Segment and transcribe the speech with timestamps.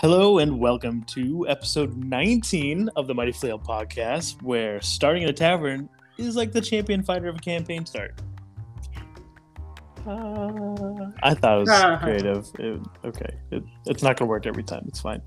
[0.00, 5.32] Hello and welcome to episode 19 of the Mighty Flail podcast, where starting in a
[5.32, 8.20] tavern is like the champion fighter of a campaign start.
[10.06, 12.46] Uh, I thought it was creative.
[12.60, 14.84] It, okay, it, it's not going to work every time.
[14.86, 15.20] It's fine.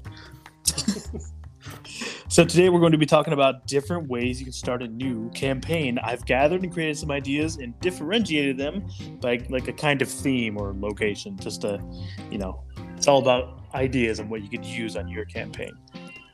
[2.30, 5.30] so today we're going to be talking about different ways you can start a new
[5.32, 6.00] campaign.
[6.00, 8.88] I've gathered and created some ideas and differentiated them
[9.20, 11.84] by like a kind of theme or location, just to,
[12.32, 12.64] you know,
[12.96, 15.72] it's all about ideas on what you could use on your campaign.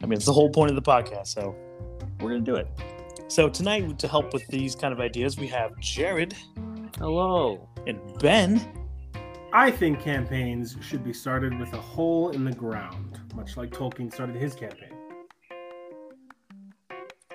[0.01, 1.55] I mean, it's the whole point of the podcast, so
[2.19, 2.67] we're going to do it.
[3.27, 6.35] So tonight, to help with these kind of ideas, we have Jared.
[6.97, 7.67] Hello.
[7.85, 8.61] And Ben.
[9.53, 14.13] I think campaigns should be started with a hole in the ground, much like Tolkien
[14.13, 14.91] started his campaign.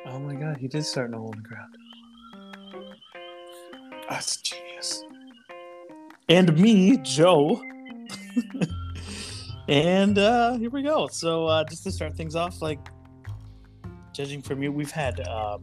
[0.07, 1.77] Oh my god, he did start in a hole in the ground.
[4.09, 5.05] That's genius.
[6.29, 7.62] And me, Joe.
[9.68, 11.07] And uh, here we go.
[11.09, 12.80] So uh, just to start things off, like
[14.13, 15.63] judging from you, we've had um,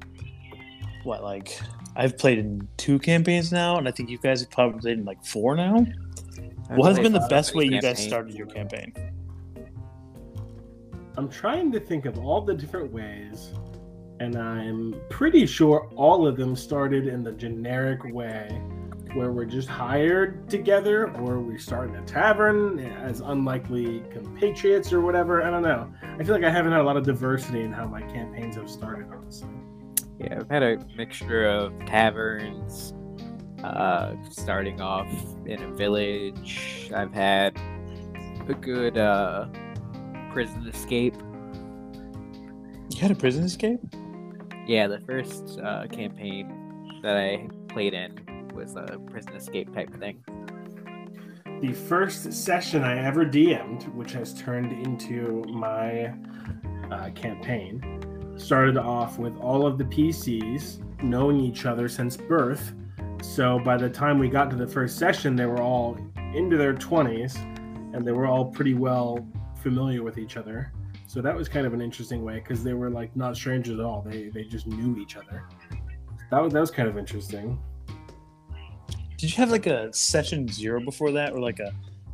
[1.04, 1.60] what like
[1.96, 5.06] I've played in two campaigns now, and I think you guys have probably played in
[5.06, 5.86] like four now.
[6.70, 8.94] what has been the best way you guys started your campaign?
[11.18, 13.52] I'm trying to think of all the different ways,
[14.22, 18.62] and I'm pretty sure all of them started in the generic way
[19.14, 25.02] where we're just hired together or we start in a tavern as unlikely compatriots or
[25.02, 25.44] whatever.
[25.44, 25.92] I don't know.
[26.02, 28.70] I feel like I haven't had a lot of diversity in how my campaigns have
[28.70, 29.50] started, honestly.
[30.20, 32.94] Yeah, I've had a mixture of taverns,
[33.64, 35.10] uh, starting off
[35.46, 36.92] in a village.
[36.94, 37.58] I've had
[38.48, 39.48] a good uh,
[40.32, 41.16] prison escape.
[42.90, 43.80] You had a prison escape?
[44.68, 50.24] Yeah, the first uh, campaign that I played in was a prison escape type thing.
[51.62, 56.14] The first session I ever DM'd, which has turned into my
[56.92, 62.74] uh, campaign, started off with all of the PCs knowing each other since birth.
[63.22, 65.98] So by the time we got to the first session, they were all
[66.34, 67.38] into their 20s
[67.94, 69.28] and they were all pretty well
[69.62, 70.72] familiar with each other.
[71.08, 73.86] So that was kind of an interesting way because they were like not strangers at
[73.86, 74.02] all.
[74.02, 75.44] They they just knew each other.
[76.30, 77.60] That was that was kind of interesting.
[79.20, 81.74] Did you have like a session zero before that, or like a,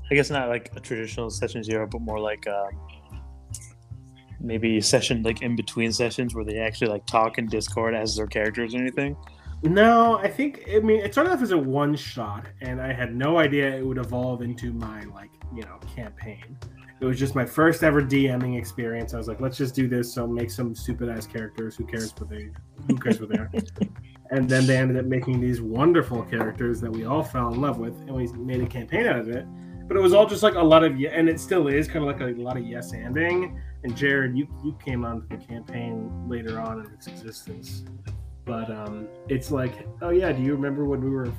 [0.10, 3.22] I guess not like a traditional session zero, but more like a, um,
[4.40, 8.16] maybe a session like in between sessions where they actually like talk in Discord as
[8.16, 9.16] their characters or anything?
[9.62, 13.16] No, I think I mean it started off as a one shot, and I had
[13.16, 16.58] no idea it would evolve into my like you know campaign.
[17.02, 19.14] It was just my first ever DMing experience.
[19.14, 20.12] I was like, let's just do this.
[20.12, 21.76] So make some stupid ass characters.
[21.76, 22.50] Who cares what they?
[22.88, 23.52] Who cares what they are?
[24.32, 27.78] and then they ended up making these wonderful characters that we all fell in love
[27.78, 29.46] with, and we made a campaign out of it.
[29.88, 32.06] But it was all just like a lot of, and it still is kind of
[32.06, 33.60] like a, a lot of yes anding.
[33.84, 37.84] And Jared, you you came onto the campaign later on in its existence,
[38.46, 41.32] but um, it's like, oh yeah, do you remember when we were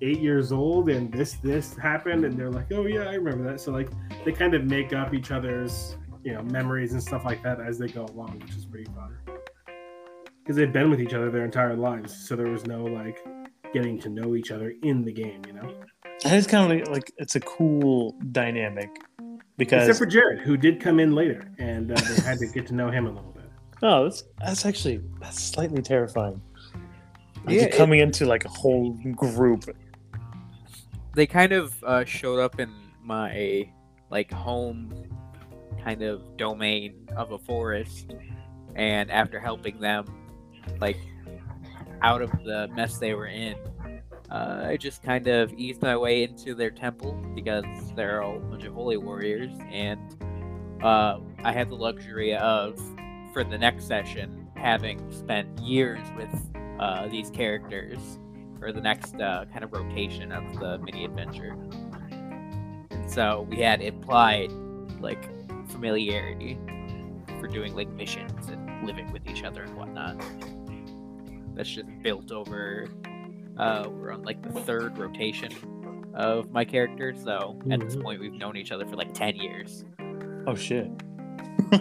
[0.00, 2.24] eight years old and this this happened?
[2.24, 3.60] And they're like, oh yeah, I remember that.
[3.60, 3.90] So like
[4.24, 7.78] they kind of make up each other's you know memories and stuff like that as
[7.78, 9.16] they go along, which is pretty fun
[10.44, 13.18] because they've been with each other their entire lives, so there was no like
[13.72, 15.74] getting to know each other in the game, you know.
[16.22, 18.90] That is kind of like, like it's a cool dynamic
[19.56, 22.66] because except for Jared, who did come in later, and uh, they had to get
[22.66, 23.42] to know him a little bit.
[23.82, 26.40] Oh, that's that's actually that's slightly terrifying.
[27.44, 29.64] Like yeah, coming it, into like a whole group.
[31.14, 32.72] They kind of uh, showed up in
[33.02, 33.68] my
[34.10, 34.94] like home
[35.82, 38.14] kind of domain of a forest,
[38.74, 40.06] and after helping them
[40.80, 40.98] like
[42.02, 43.56] out of the mess they were in.
[44.30, 47.64] Uh, I just kind of eased my way into their temple because
[47.94, 50.00] they're all a bunch of holy warriors, and
[50.82, 52.78] uh, I had the luxury of,
[53.32, 56.28] for the next session, having spent years with
[56.78, 58.18] uh, these characters
[58.58, 61.56] for the next uh, kind of rotation of the mini adventure.
[62.90, 64.50] And so we had implied
[65.00, 65.30] like
[65.70, 66.58] familiarity
[67.40, 70.16] for doing like missions and living with each other and whatnot
[71.54, 72.88] that's just built over.
[73.56, 75.52] Uh, we're on like the third rotation
[76.14, 77.72] of my character, so mm-hmm.
[77.72, 78.02] at this mm-hmm.
[78.02, 79.84] point we've known each other for like ten years.
[80.46, 80.90] Oh shit.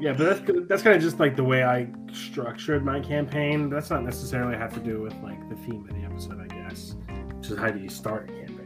[0.00, 3.68] yeah, but that's that's kind of just like the way I structured my campaign.
[3.68, 6.96] That's not necessarily have to do with like the theme of the episode, I guess.
[7.36, 8.56] Which is how do you start a campaign?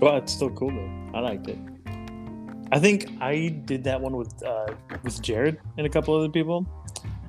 [0.00, 1.10] Well, it's still cool though.
[1.14, 1.58] I liked it.
[2.72, 6.66] I think I did that one with uh, with Jared and a couple other people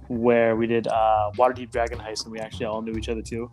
[0.09, 3.50] where we did uh, Waterdeep Dragon Heist, and we actually all knew each other too.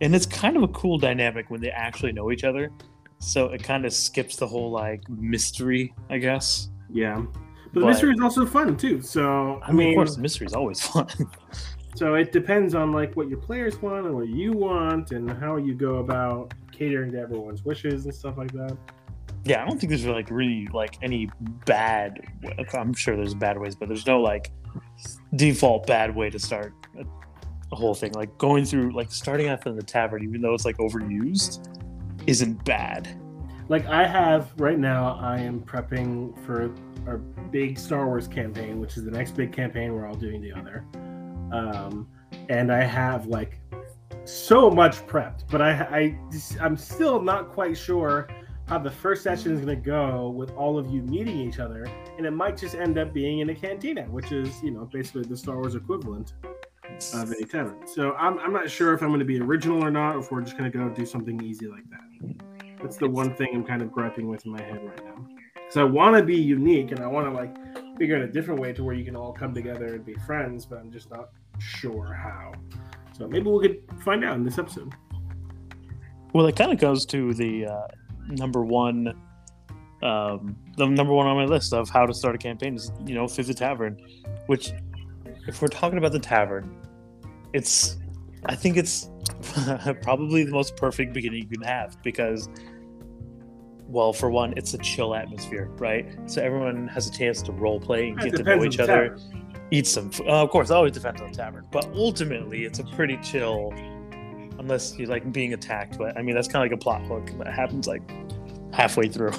[0.00, 2.70] And it's kind of a cool dynamic when they actually know each other.
[3.18, 6.68] so it kind of skips the whole like mystery, I guess.
[6.90, 7.16] Yeah,
[7.72, 9.00] but, But- the mystery is also fun too.
[9.00, 11.06] So I mean, of course, mystery is always fun.
[11.94, 15.56] So it depends on like what your players want and what you want and how
[15.56, 18.76] you go about catering to everyone's wishes and stuff like that.
[19.44, 21.28] yeah, I don't think there's like really like any
[21.66, 22.18] bad.
[22.74, 24.50] I'm sure there's bad ways, but there's no like
[25.36, 27.04] default bad way to start a,
[27.72, 28.12] a whole thing.
[28.12, 31.68] Like going through like starting off in the tavern, even though it's like overused,
[32.26, 33.18] isn't bad.
[33.68, 36.74] Like I have right now, I am prepping for
[37.06, 40.84] our big Star Wars campaign, which is the next big campaign we're all doing together.
[41.52, 42.08] Um,
[42.48, 43.58] and I have like
[44.24, 46.18] so much prepped, but I, I
[46.60, 48.28] I'm still not quite sure
[48.66, 51.86] how the first session is going to go with all of you meeting each other,
[52.16, 55.22] and it might just end up being in a cantina, which is you know basically
[55.22, 56.34] the Star Wars equivalent
[57.14, 57.86] of a tavern.
[57.86, 60.30] So I'm, I'm not sure if I'm going to be original or not, or if
[60.30, 62.36] we're just going to go do something easy like that.
[62.80, 65.26] That's the one thing I'm kind of griping with in my head right now.
[65.54, 67.56] Because I want to be unique and I want to like
[67.96, 70.66] figure out a different way to where you can all come together and be friends,
[70.66, 72.52] but I'm just not sure how.
[73.16, 74.92] So maybe we could find out in this episode.
[76.32, 77.86] Well, it kind of goes to the uh,
[78.28, 79.08] number one,
[80.02, 83.14] um, the number one on my list of how to start a campaign is you
[83.14, 83.98] know Fifth Tavern,
[84.46, 84.72] which
[85.46, 86.74] if we're talking about the tavern,
[87.52, 87.98] it's
[88.46, 89.08] I think it's
[90.02, 92.48] probably the most perfect beginning you can have because.
[93.88, 96.06] Well, for one, it's a chill atmosphere, right?
[96.24, 99.66] So everyone has a chance to role play and get to know each other, tavern.
[99.70, 100.08] eat some.
[100.08, 103.18] f- Uh, of course, it always depends on the tavern, but ultimately, it's a pretty
[103.18, 103.70] chill
[104.62, 105.98] unless you like being attacked.
[105.98, 108.02] But I mean, that's kind of like a plot hook that happens like
[108.72, 109.32] halfway through.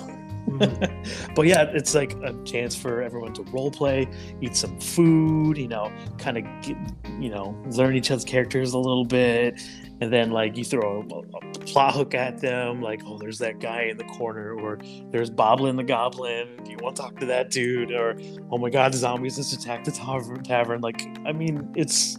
[0.47, 1.33] Mhm.
[1.35, 4.07] but yeah, it's like a chance for everyone to role play,
[4.41, 6.77] eat some food, you know, kind of get,
[7.19, 9.61] you know, learn each other's characters a little bit,
[10.01, 13.59] and then like you throw a, a plot hook at them, like, oh, there's that
[13.59, 14.79] guy in the corner, or
[15.11, 16.47] there's Boblin the Goblin.
[16.63, 17.91] Do you want to talk to that dude?
[17.91, 18.19] Or
[18.51, 20.43] oh my God, the zombies just attacked the tavern.
[20.43, 20.81] Tavern.
[20.81, 22.17] Like, I mean, it's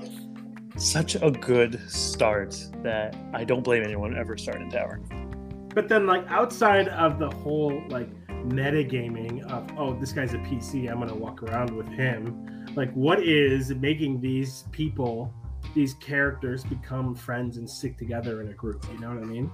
[0.76, 5.04] such a good start that I don't blame anyone ever starting tavern.
[5.74, 10.90] But then, like outside of the whole like metagaming of oh, this guy's a PC,
[10.90, 12.66] I'm gonna walk around with him.
[12.76, 15.32] Like, what is making these people,
[15.74, 18.84] these characters, become friends and stick together in a group?
[18.92, 19.50] You know what I mean?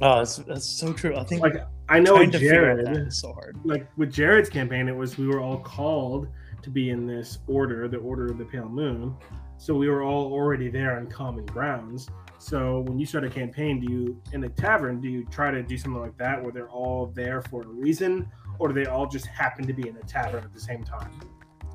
[0.00, 1.16] Oh, that's, that's so true.
[1.16, 1.56] I think Like,
[1.88, 3.12] I know trying to figure out Jared.
[3.12, 3.58] so hard.
[3.64, 6.28] like with Jared's campaign, it was we were all called
[6.62, 9.14] to be in this order, the Order of the Pale Moon.
[9.58, 12.08] So we were all already there on common grounds.
[12.38, 15.62] So when you start a campaign, do you in a tavern, do you try to
[15.62, 19.06] do something like that where they're all there for a reason, or do they all
[19.06, 21.10] just happen to be in a tavern at the same time?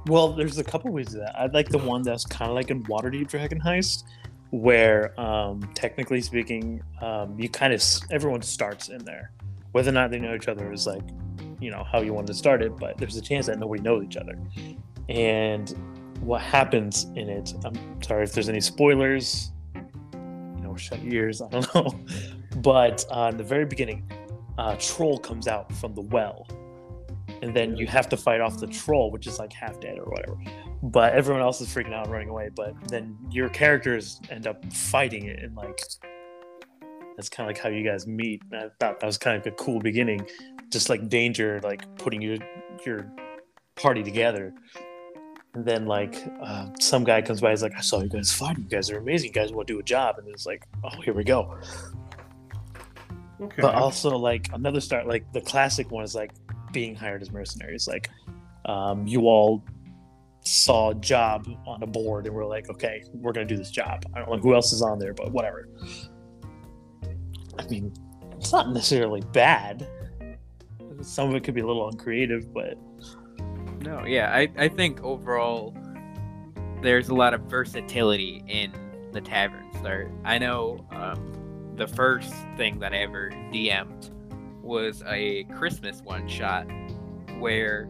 [0.07, 1.37] Well, there's a couple ways to that.
[1.37, 4.03] I like the one that's kind of like in Waterdeep Dragon Heist,
[4.51, 9.31] where um, technically speaking, um, you kind of everyone starts in there.
[9.73, 11.03] Whether or not they know each other is like,
[11.59, 14.05] you know, how you wanted to start it, but there's a chance that nobody knows
[14.05, 14.37] each other.
[15.09, 15.75] And
[16.23, 17.53] what happens in it?
[17.65, 19.51] I'm sorry if there's any spoilers.
[19.75, 21.41] You know, shut your ears.
[21.41, 21.99] I don't know.
[22.57, 24.09] But uh, in the very beginning,
[24.57, 26.47] uh, troll comes out from the well
[27.43, 30.05] and then you have to fight off the troll, which is like half dead or
[30.05, 30.37] whatever.
[30.81, 32.49] But everyone else is freaking out and running away.
[32.55, 35.81] But then your characters end up fighting it, and like
[37.17, 38.41] that's kind of like how you guys meet.
[38.53, 40.25] I thought that was kind of a cool beginning,
[40.71, 42.37] just like danger, like putting your
[42.85, 43.11] your
[43.75, 44.53] party together.
[45.53, 48.63] And then like uh, some guy comes by, he's like, "I saw you guys fighting.
[48.63, 49.29] You guys are amazing.
[49.29, 51.57] You guys want to do a job?" And it's like, "Oh, here we go."
[53.43, 53.61] Okay.
[53.61, 56.31] but also like another start like the classic one is like
[56.71, 58.09] being hired as mercenaries like
[58.65, 59.63] um, you all
[60.41, 64.05] saw a job on a board and we're like okay we're gonna do this job
[64.13, 65.67] i don't know who else is on there but whatever
[67.59, 67.93] i mean
[68.37, 69.87] it's not necessarily bad
[71.01, 72.77] some of it could be a little uncreative but
[73.83, 75.75] No, yeah, I, I think overall
[76.81, 78.71] there's a lot of versatility in
[79.11, 79.77] the taverns.
[79.77, 80.09] start.
[80.23, 84.09] I know um, the first thing that I ever DM'd
[84.63, 86.65] was a Christmas one shot
[87.39, 87.89] where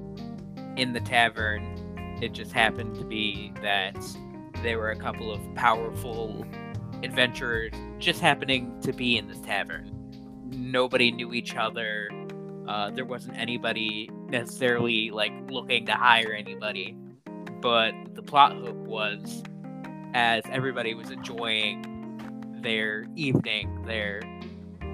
[0.78, 3.96] in the tavern it just happened to be that
[4.64, 6.44] there were a couple of powerful
[7.04, 9.92] adventurers just happening to be in this tavern.
[10.50, 12.10] Nobody knew each other.
[12.68, 16.98] Uh, there wasn't anybody necessarily like looking to hire anybody,
[17.62, 19.44] but the plot hook was
[20.14, 21.90] as everybody was enjoying
[22.62, 24.22] their evening, their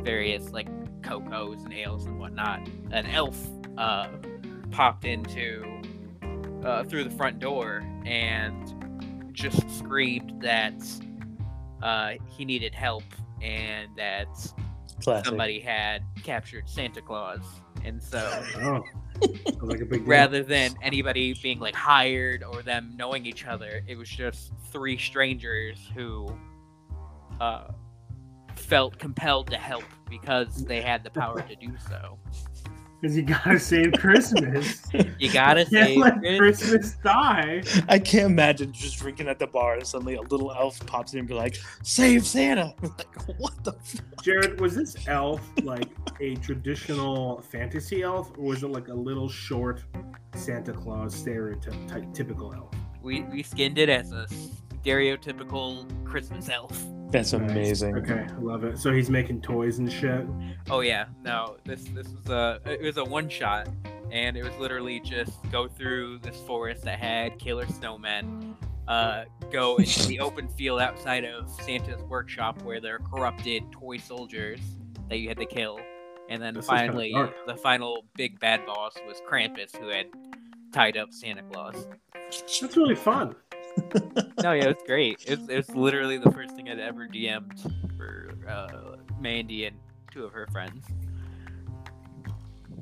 [0.04, 0.68] various like
[1.04, 3.38] cocos and ales and whatnot, an elf
[3.78, 4.08] uh,
[4.72, 5.64] popped into
[6.64, 8.76] uh, through the front door and
[9.32, 10.74] just screamed that
[11.82, 13.04] uh, he needed help
[13.42, 14.28] and that
[15.04, 15.26] Classic.
[15.26, 17.42] somebody had captured Santa Claus,
[17.84, 18.20] and so
[19.62, 23.84] Oh, like a big rather than anybody being like hired or them knowing each other,
[23.88, 26.28] it was just three strangers who
[27.42, 27.72] uh,
[28.56, 32.18] felt compelled to help because they had the power to do so.
[33.00, 34.82] Because you gotta save Christmas.
[35.20, 36.02] You gotta save.
[36.02, 37.62] Can't say let Christmas die.
[37.88, 41.20] I can't imagine just drinking at the bar and suddenly a little elf pops in
[41.20, 43.74] and be like, "Save Santa!" like, what the?
[43.74, 44.02] F-?
[44.24, 45.90] Jared, was this elf like
[46.22, 49.84] a traditional fantasy elf, or was it like a little short
[50.36, 52.74] Santa Claus stereotype typical elf?
[53.02, 54.28] we, we skinned it as a
[54.84, 56.84] stereotypical Christmas elf.
[57.12, 57.52] That's Nice.
[57.52, 57.98] amazing.
[57.98, 58.78] Okay, I love it.
[58.78, 60.26] So he's making toys and shit.
[60.70, 63.68] Oh yeah, no, this this was a it was a one shot,
[64.12, 68.54] and it was literally just go through this forest that had killer snowmen,
[68.88, 73.98] uh, go into the open field outside of Santa's workshop where there are corrupted toy
[73.98, 74.60] soldiers
[75.10, 75.80] that you had to kill,
[76.30, 77.16] and then This is kinda finally
[77.48, 80.06] the final big bad boss was Krampus who had
[80.72, 81.88] tied up Santa Claus.
[82.14, 83.36] That's really fun.
[84.44, 85.24] No, yeah, it was great.
[85.28, 87.60] It was, it was literally the first thing I'd ever DM'd
[87.98, 89.76] for uh, Mandy and
[90.12, 90.86] two of her friends.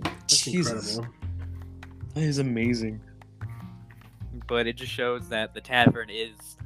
[0.04, 1.16] That's Jesus, incredible.
[2.14, 3.02] that is amazing.
[4.48, 6.58] but it just shows that the tavern is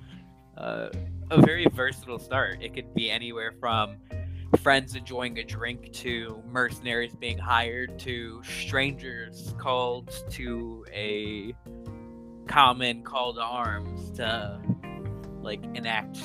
[0.57, 0.89] uh,
[1.29, 2.61] a very versatile start.
[2.61, 3.95] It could be anywhere from
[4.61, 11.55] friends enjoying a drink to mercenaries being hired to strangers called to a
[12.47, 14.59] common call to arms to
[15.41, 16.17] like enact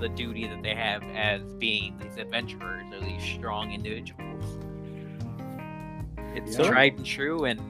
[0.00, 4.58] the duty that they have as being these adventurers or these strong individuals.
[6.34, 6.68] It's Yeah.
[6.68, 7.60] tried and true, and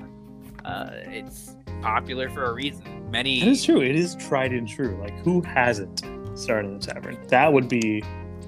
[0.65, 3.11] uh, it's popular for a reason.
[3.11, 3.81] Many That is true.
[3.81, 4.97] It is tried and true.
[5.01, 6.03] Like, who hasn't
[6.39, 7.19] started the tavern?
[7.29, 8.03] That would be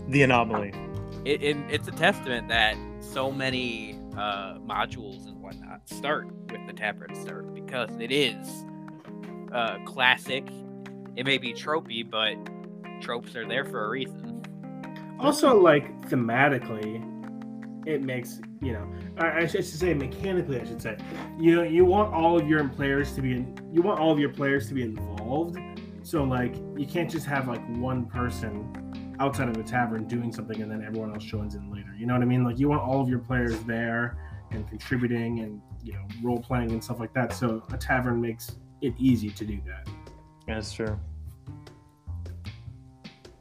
[0.09, 0.73] the anomaly.
[1.25, 6.73] it, it, it's a testament that so many uh, modules and whatnot start with the
[6.73, 8.65] tavern start because it is
[9.55, 10.47] uh, classic.
[11.17, 12.35] It may be tropey, but
[13.01, 14.43] tropes are there for a reason.
[15.21, 17.03] Also, like thematically,
[17.87, 18.93] it makes you know.
[19.19, 20.61] I, I should say mechanically.
[20.61, 20.97] I should say
[21.39, 24.19] you know, you want all of your players to be in, you want all of
[24.19, 25.57] your players to be involved.
[26.03, 30.61] So like you can't just have like one person outside of a tavern doing something
[30.61, 31.95] and then everyone else joins in later.
[31.97, 32.45] You know what I mean?
[32.45, 34.19] Like you want all of your players there
[34.51, 37.33] and contributing and you know role playing and stuff like that.
[37.33, 39.89] So a tavern makes it easy to do that.
[40.47, 40.99] That's true.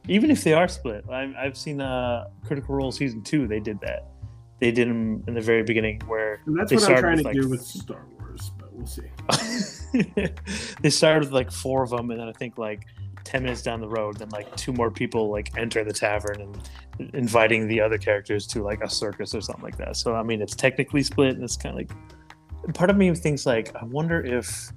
[0.08, 3.46] Even if they are split, I've, I've seen uh, Critical Role season two.
[3.46, 4.10] They did that.
[4.60, 7.24] They did them in the very beginning, where And that's They what I'm trying to
[7.24, 9.10] with, do with Star Wars, but we'll see.
[10.82, 12.84] they started with like four of them, and then I think like
[13.24, 16.40] ten minutes down the road, then like two more people like enter the tavern
[16.98, 19.96] and inviting the other characters to like a circus or something like that.
[19.96, 23.46] So I mean, it's technically split, and it's kind of like part of me thinks
[23.46, 24.70] like I wonder if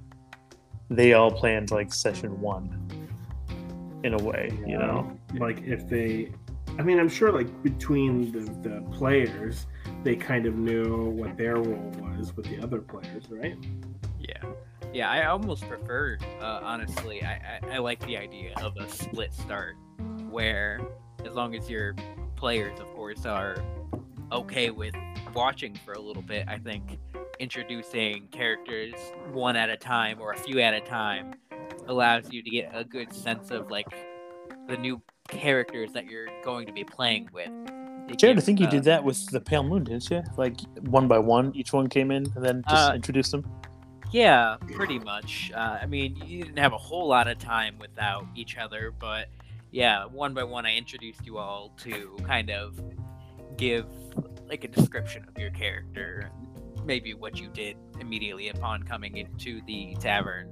[0.90, 2.84] they all planned like session one
[4.04, 5.18] in a way, you know?
[5.34, 6.32] like if they
[6.78, 9.66] i mean i'm sure like between the, the players
[10.04, 13.56] they kind of knew what their role was with the other players right
[14.18, 14.42] Yeah,
[14.92, 15.10] yeah.
[15.10, 17.22] I almost prefer, uh, honestly.
[17.22, 19.76] I, I I like the idea of a split start,
[20.30, 20.80] where
[21.24, 21.94] as long as your
[22.36, 23.56] players, of course, are
[24.32, 24.94] okay with
[25.34, 26.98] watching for a little bit, I think
[27.40, 28.94] introducing characters
[29.32, 31.34] one at a time or a few at a time
[31.86, 33.86] allows you to get a good sense of like
[34.68, 37.50] the new characters that you're going to be playing with.
[38.08, 40.22] It Jared, I think you uh, did that with the Pale Moon, didn't you?
[40.36, 43.44] Like one by one, each one came in and then just Uh, introduced them.
[44.10, 45.52] Yeah, pretty much.
[45.54, 49.28] Uh, I mean, you didn't have a whole lot of time without each other, but
[49.70, 52.80] yeah, one by one, I introduced you all to kind of
[53.58, 53.86] give
[54.48, 56.30] like a description of your character,
[56.88, 60.48] maybe what you did immediately upon coming into the tavern.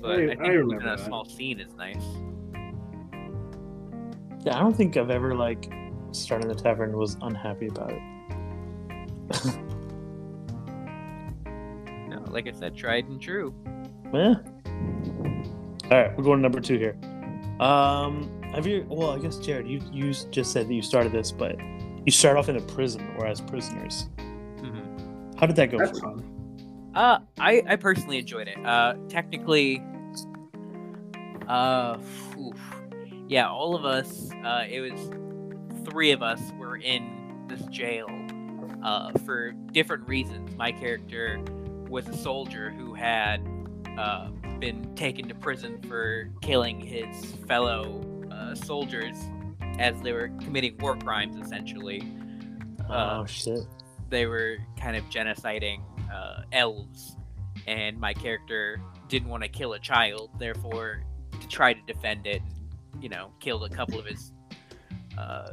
[0.00, 1.04] But I- I, I think remember even a that.
[1.06, 2.02] small scene is nice.
[4.44, 5.70] Yeah, I don't think I've ever like
[6.10, 8.02] started the tavern was unhappy about it.
[12.08, 13.54] No, like I said, tried and true.
[14.12, 14.34] Yeah.
[15.90, 16.94] All right, we're going to number two here.
[17.58, 18.84] Um, have you?
[18.88, 21.56] Well, I guess Jared, you you just said that you started this, but
[22.04, 24.08] you start off in a prison or as prisoners.
[24.58, 25.38] Mhm.
[25.38, 26.16] How did that go that's for you?
[26.18, 28.58] fun Uh, I, I personally enjoyed it.
[28.64, 29.82] Uh, technically,
[31.48, 31.96] uh,
[32.38, 32.60] oof.
[33.28, 35.10] yeah, all of us, uh, it was
[35.90, 38.06] three of us were in this jail,
[38.82, 40.54] uh, for different reasons.
[40.56, 41.42] My character
[41.88, 43.40] was a soldier who had,
[43.98, 44.28] uh,
[44.60, 49.16] been taken to prison for killing his fellow, uh, soldiers
[49.78, 52.02] as they were committing war crimes, essentially.
[52.88, 53.60] Uh, oh shit.
[54.08, 57.16] they were kind of genociding uh, elves,
[57.66, 61.02] and my character didn't want to kill a child, therefore,
[61.40, 62.42] to try to defend it,
[63.00, 64.32] you know, killed a couple of his
[65.18, 65.52] uh,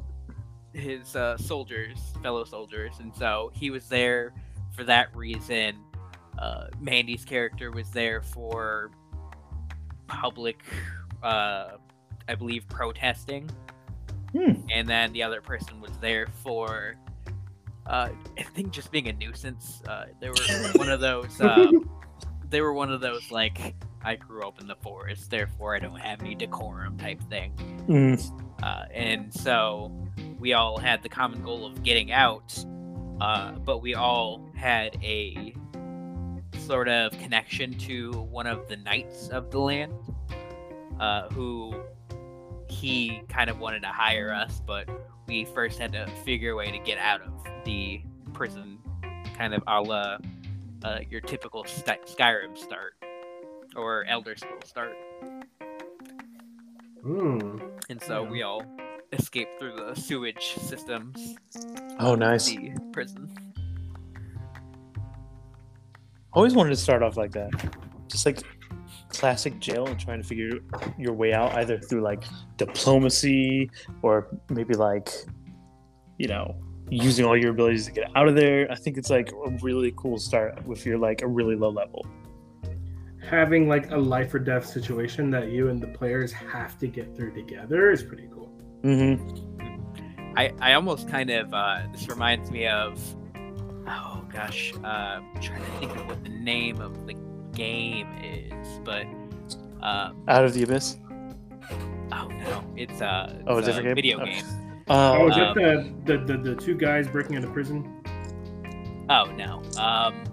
[0.73, 4.33] his uh, soldiers, fellow soldiers, and so he was there
[4.75, 5.75] for that reason.
[6.37, 8.91] Uh, Mandy's character was there for
[10.07, 10.61] public,
[11.21, 11.71] uh,
[12.27, 13.49] I believe, protesting,
[14.31, 14.53] Hmm.
[14.71, 16.95] and then the other person was there for,
[17.87, 19.81] uh, I think, just being a nuisance.
[19.87, 20.35] Uh, they were
[20.75, 21.39] one of those.
[21.41, 21.71] Uh,
[22.49, 25.99] they were one of those like I grew up in the forest, therefore I don't
[25.99, 27.53] have any decorum type thing.
[27.87, 28.63] Mm.
[28.63, 29.91] Uh, and so
[30.39, 32.63] we all had the common goal of getting out,
[33.19, 35.53] uh, but we all had a
[36.59, 39.93] sort of connection to one of the knights of the land,
[40.99, 41.75] uh, who
[42.79, 44.87] he kind of wanted to hire us, but
[45.27, 47.33] we first had to figure a way to get out of
[47.65, 48.01] the
[48.33, 48.77] prison,
[49.37, 50.17] kind of a la
[50.83, 52.93] uh, your typical Sky- Skyrim start
[53.75, 54.93] or Elder Scrolls start.
[57.03, 57.57] Hmm.
[57.89, 58.29] And so Yeah.
[58.29, 58.63] we all
[59.11, 61.35] escaped through the sewage systems
[61.99, 62.45] Oh, nice.
[62.47, 63.29] the prison.
[66.31, 67.49] Always wanted to start off like that,
[68.07, 68.41] just like
[69.09, 70.59] classic jail and trying to figure
[70.97, 72.23] your way out either through like
[72.57, 73.69] diplomacy
[74.01, 75.09] or maybe like,
[76.17, 76.55] you know,
[76.89, 78.71] using all your abilities to get out of there.
[78.71, 82.05] I think it's like a really cool start if you're like a really low level.
[83.21, 87.15] Having like a life or death situation that you and the players have to get
[87.15, 88.51] through together is pretty cool.
[88.83, 90.37] Mm-hmm.
[90.37, 92.99] I, I almost kind of uh, this reminds me of
[93.87, 97.15] oh gosh uh, I'm trying to think of what the name of the
[97.59, 99.05] game is but
[99.85, 100.97] um, Out of the abyss.
[102.11, 103.95] oh no it's uh Oh, a it's different game?
[103.95, 104.25] video Oh.
[104.25, 104.43] game
[104.87, 108.01] Oh, Oh, is um, that the, the, the, the two guys breaking into prison?
[109.09, 110.23] oh no um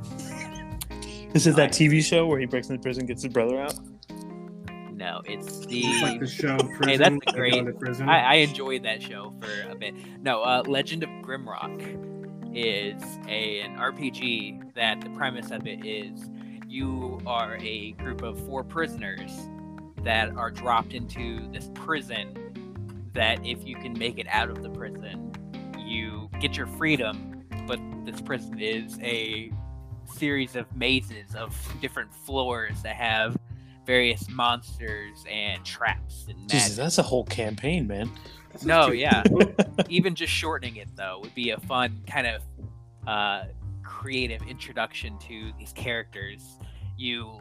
[1.33, 3.74] this is that TV show where he breaks into prison, gets his brother out.
[4.92, 6.88] no it's It's like the the show Prison.
[6.88, 9.94] Hey, that's a they go great- I, I enjoyed that show for a bit.
[10.22, 11.79] No, uh, Legend of Grimrock
[12.57, 16.18] is a, an RPG that the premise of it is
[16.76, 19.32] you are a group of four prisoners
[20.02, 22.34] that are dropped into this prison.
[23.14, 25.32] That if you can make it out of the prison,
[25.78, 27.44] you get your freedom.
[27.66, 29.50] But this prison is a
[30.04, 33.38] series of mazes of different floors that have
[33.86, 38.10] various monsters and traps and Jesus, that's a whole campaign, man.
[38.52, 39.22] This No, too yeah.
[39.88, 42.42] even just shortening it though would be a fun kind of
[43.06, 43.44] uh,
[43.82, 46.56] creative introduction to these characters
[46.96, 47.38] you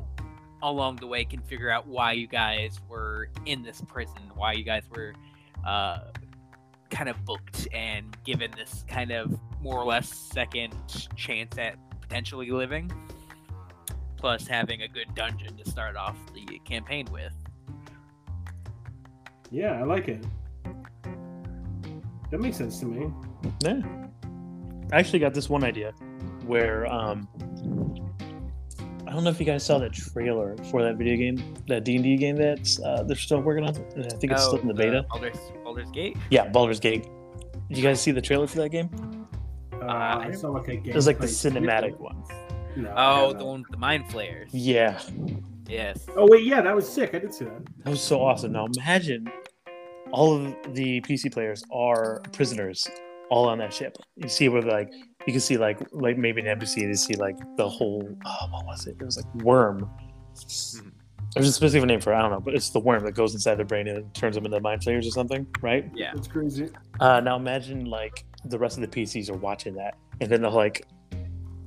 [0.64, 4.64] along the way can figure out why you guys were in this prison why you
[4.64, 5.14] guys were
[5.66, 6.00] uh,
[6.90, 10.74] kind of booked and given this kind of more or less second
[11.16, 12.92] chance at potentially living
[14.18, 17.34] plus having a good dungeon to start off the campaign with
[19.52, 20.26] Yeah, I like it.
[22.32, 23.12] That makes sense to me.
[23.64, 23.82] Yeah.
[24.92, 25.92] I actually got this one idea
[26.46, 27.55] where um I
[29.16, 32.04] don't know if you guys saw that trailer for that video game, that D and
[32.04, 33.70] D game that's uh, they're still working on.
[33.98, 35.06] I think it's still in the beta.
[35.10, 37.08] Baldur's, Baldur's Gate Yeah, Baldur's Gate.
[37.70, 38.90] Did you guys see the trailer for that game?
[39.74, 40.90] Uh, I I saw like a game.
[40.92, 42.24] It was like the cinematic one.
[42.76, 43.40] No, Oh, no.
[43.40, 44.50] the one with the mind flayers.
[44.54, 45.00] Yeah,
[45.68, 46.06] Yes.
[46.16, 47.16] Oh wait, yeah, that was sick.
[47.16, 47.66] I did see that.
[47.84, 48.52] that was so awesome.
[48.52, 49.32] Now imagine
[50.12, 52.88] all of the PC players are prisoners,
[53.30, 53.98] all on that ship.
[54.16, 54.92] You see where they're like
[55.26, 56.82] you can see like like maybe an NPC.
[56.82, 58.98] You see like the whole oh, what was it?
[59.00, 59.90] It was like worm.
[61.34, 63.34] There's a specific name for it, I don't know, but it's the worm that goes
[63.34, 65.92] inside their brain and turns them into mind flayers or something, right?
[65.94, 66.12] Yeah.
[66.14, 66.70] That's crazy.
[67.02, 70.50] Uh, now imagine like the rest of the PCs are watching that, and then the
[70.50, 70.86] like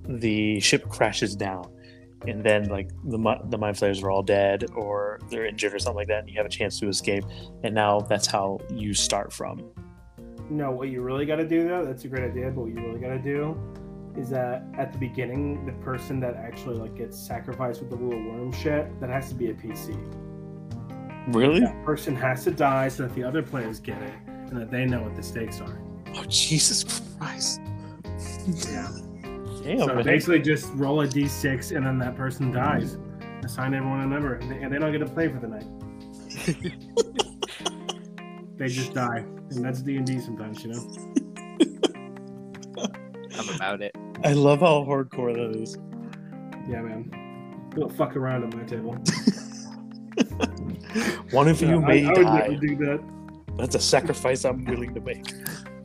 [0.09, 1.71] the ship crashes down,
[2.27, 3.19] and then like the
[3.51, 6.37] the mind flayers are all dead or they're injured or something like that, and you
[6.37, 7.25] have a chance to escape.
[7.63, 9.71] And now that's how you start from.
[10.51, 12.51] No, what you really got to do though, that's a great idea.
[12.51, 13.57] But what you really got to do
[14.17, 18.23] is that at the beginning, the person that actually like gets sacrificed with the little
[18.23, 19.97] worm shit, that has to be a PC.
[21.35, 21.61] Really?
[21.61, 24.87] That person has to die so that the other players get it and that they
[24.87, 25.79] know what the stakes are.
[26.15, 26.85] Oh Jesus
[27.19, 27.61] Christ!
[28.47, 28.89] Yeah.
[29.63, 30.05] Damn, so man.
[30.05, 32.97] basically, just roll a d6 and then that person dies.
[33.45, 35.67] Assign everyone a number, and they, and they don't get to play for the night.
[38.57, 40.81] they just die, and that's D and D sometimes, you know.
[43.39, 43.95] I'm about it.
[44.25, 45.77] I love how hardcore that is.
[46.69, 47.71] Yeah, man.
[47.75, 48.93] Don't fuck around at my table.
[51.31, 52.39] One of you Yeah, may I, I would die.
[52.49, 53.01] never do that.
[53.57, 55.33] That's a sacrifice I'm willing to make.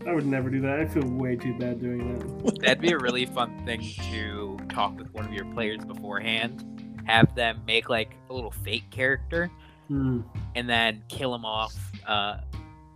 [0.08, 0.80] I would never do that.
[0.80, 2.60] I feel way too bad doing that.
[2.62, 7.02] That'd be a really fun thing to talk with one of your players beforehand.
[7.06, 9.50] Have them make like a little fake character
[9.90, 10.22] Hmm.
[10.56, 11.76] and then kill him off
[12.08, 12.38] uh,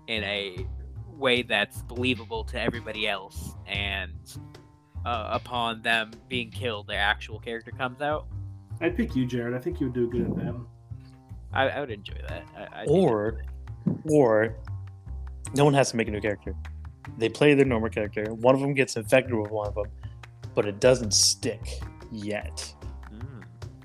[0.08, 0.66] in a
[1.10, 3.54] way that's believable to everybody else.
[3.66, 4.14] And
[5.06, 8.28] uh, upon them being killed, their actual character comes out.
[8.82, 9.54] I'd pick you, Jared.
[9.54, 10.56] I think you would do good at that.
[11.54, 12.44] I, I would enjoy that.
[12.56, 13.42] I, I think Or,
[14.10, 14.56] or,
[15.56, 16.56] no one has to make a new character.
[17.18, 18.34] They play their normal character.
[18.34, 19.88] One of them gets infected with one of them,
[20.54, 21.80] but it doesn't stick
[22.12, 22.74] yet.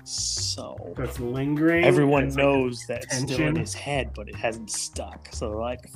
[0.03, 1.83] So That's lingering.
[1.85, 5.29] everyone It's like- knows that it's still in his head, but it hasn't stuck.
[5.31, 5.89] So they're like,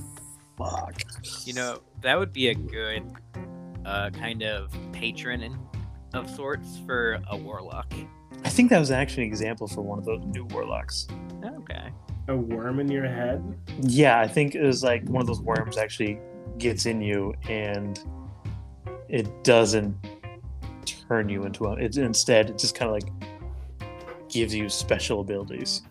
[0.58, 1.02] "Fuck."
[1.46, 3.04] You know, that would be a good
[3.86, 5.58] uh, kind of patron
[6.14, 7.94] of sorts for a warlock.
[8.44, 11.08] I think that was actually an example for one of those new warlocks.
[11.46, 11.90] Okay.
[12.30, 13.42] a worm in your head.
[13.82, 16.20] Yeah, I think it was like one of those worms actually
[16.58, 17.98] gets in you and
[19.08, 19.96] it doesn't
[21.08, 21.74] turn you into a.
[21.78, 23.10] It instead it just kind of like
[24.30, 25.82] gives you special abilities.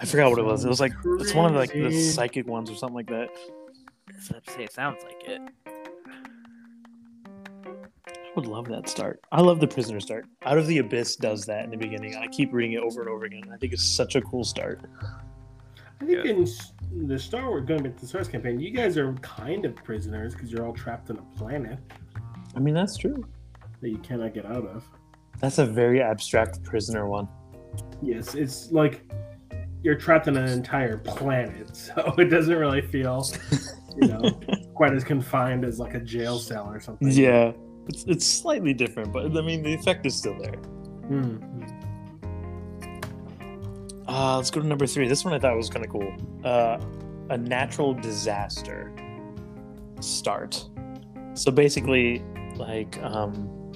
[0.00, 0.64] I forgot what it was.
[0.64, 3.28] It was like it's one of like the psychic ones or something like that.
[4.22, 5.40] So I'd say it sounds like it.
[7.66, 9.20] I would love that start.
[9.32, 10.26] I love the prisoner start.
[10.44, 12.14] Out of the Abyss does that in the beginning.
[12.16, 13.50] I keep reading it over and over again.
[13.52, 14.80] I think it's such a cool start.
[16.00, 16.30] I think Yeah.
[16.30, 19.64] in the Star Wars, going back to the Star Wars campaign, you guys are kind
[19.64, 21.78] of prisoners because you're all trapped on a planet
[22.54, 23.26] I mean, that's true.
[23.80, 24.84] that you cannot get out of.
[25.40, 27.28] That's a very abstract prisoner one.
[28.02, 29.02] Yes, it's like
[29.82, 33.24] you're trapped on an entire planet, so it doesn't really feel,
[33.96, 34.30] you know,
[34.74, 37.08] quite as confined as like a jail cell or something.
[37.08, 37.52] Yeah,
[37.88, 40.56] it's it's slightly different, but I mean the effect is still there.
[41.08, 41.62] Hmm.
[44.08, 45.06] Uh, let's go to number three.
[45.06, 46.16] This one I thought was kind of cool.
[46.42, 46.78] Uh,
[47.30, 48.90] a natural disaster
[50.00, 50.64] start.
[51.34, 52.24] So basically,
[52.56, 53.67] like, um,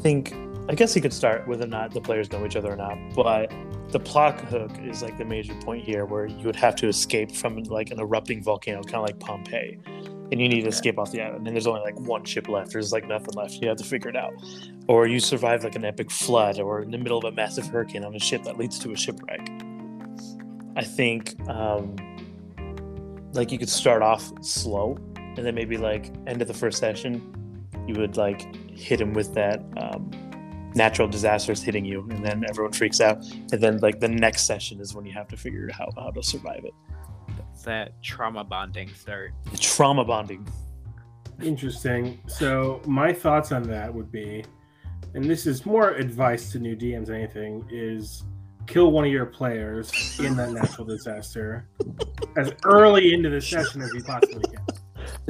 [0.00, 0.34] think
[0.70, 2.98] I guess he could start whether or not the players know each other or not,
[3.14, 3.50] but
[3.90, 7.32] the plot hook is like the major point here, where you would have to escape
[7.32, 11.10] from like an erupting volcano, kind of like Pompeii, and you need to escape off
[11.10, 11.46] the island.
[11.46, 12.72] And there's only like one ship left.
[12.72, 13.54] There's like nothing left.
[13.54, 14.34] You have to figure it out
[14.88, 18.04] or you survive like an epic flood or in the middle of a massive hurricane
[18.04, 19.48] on a ship that leads to a shipwreck
[20.76, 21.94] i think um,
[23.34, 27.34] like you could start off slow and then maybe like end of the first session
[27.88, 30.10] you would like hit him with that um,
[30.74, 34.80] natural disasters hitting you and then everyone freaks out and then like the next session
[34.80, 36.74] is when you have to figure out how, how to survive it
[37.52, 39.32] It's that trauma bonding start.
[39.58, 40.46] trauma bonding
[41.42, 42.18] Interesting.
[42.26, 44.44] So my thoughts on that would be,
[45.14, 48.24] and this is more advice to new DMs than anything, is
[48.66, 51.68] kill one of your players in that natural disaster
[52.36, 54.64] as early into the session as you possibly can.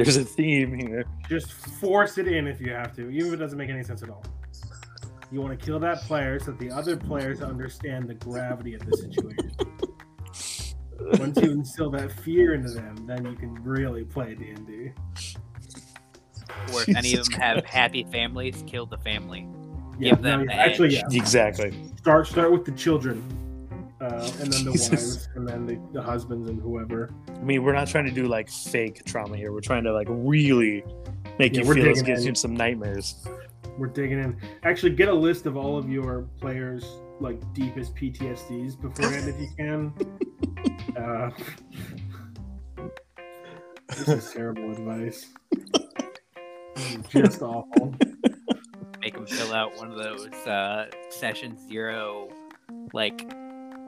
[0.05, 3.37] There's a theme here Just force it in if you have to, even if it
[3.37, 4.25] doesn't make any sense at all.
[5.31, 8.81] You want to kill that player so that the other players understand the gravity of
[8.87, 9.53] the situation.
[11.21, 14.91] Once you instill that fear into them, then you can really play D and D.
[16.73, 17.75] Or if any of Jesus them have Christ.
[17.75, 19.47] happy families, kill the family.
[19.99, 21.05] Yeah, Give them no, the actually, edge.
[21.11, 21.19] yeah.
[21.21, 23.23] exactly Start start with the children,
[24.01, 24.91] uh, and then the Jesus.
[24.91, 27.11] wives, and then the, the husbands and whoever.
[27.29, 29.53] I mean, we're not trying to do like fake trauma here.
[29.53, 30.85] We're trying to like really
[31.39, 32.29] make Yeah, you we're feel this digging gives in.
[32.29, 33.27] you some nightmares.
[33.77, 34.37] We're digging in.
[34.65, 36.85] Actually, get a list of all of your players'
[37.21, 39.93] like deepest PTSDs beforehand if you can.
[40.97, 41.31] Uh,
[43.89, 45.27] this is terrible advice.
[47.09, 47.95] Just awful.
[49.01, 52.29] Make them fill out one of those uh, session zero,
[52.93, 53.33] like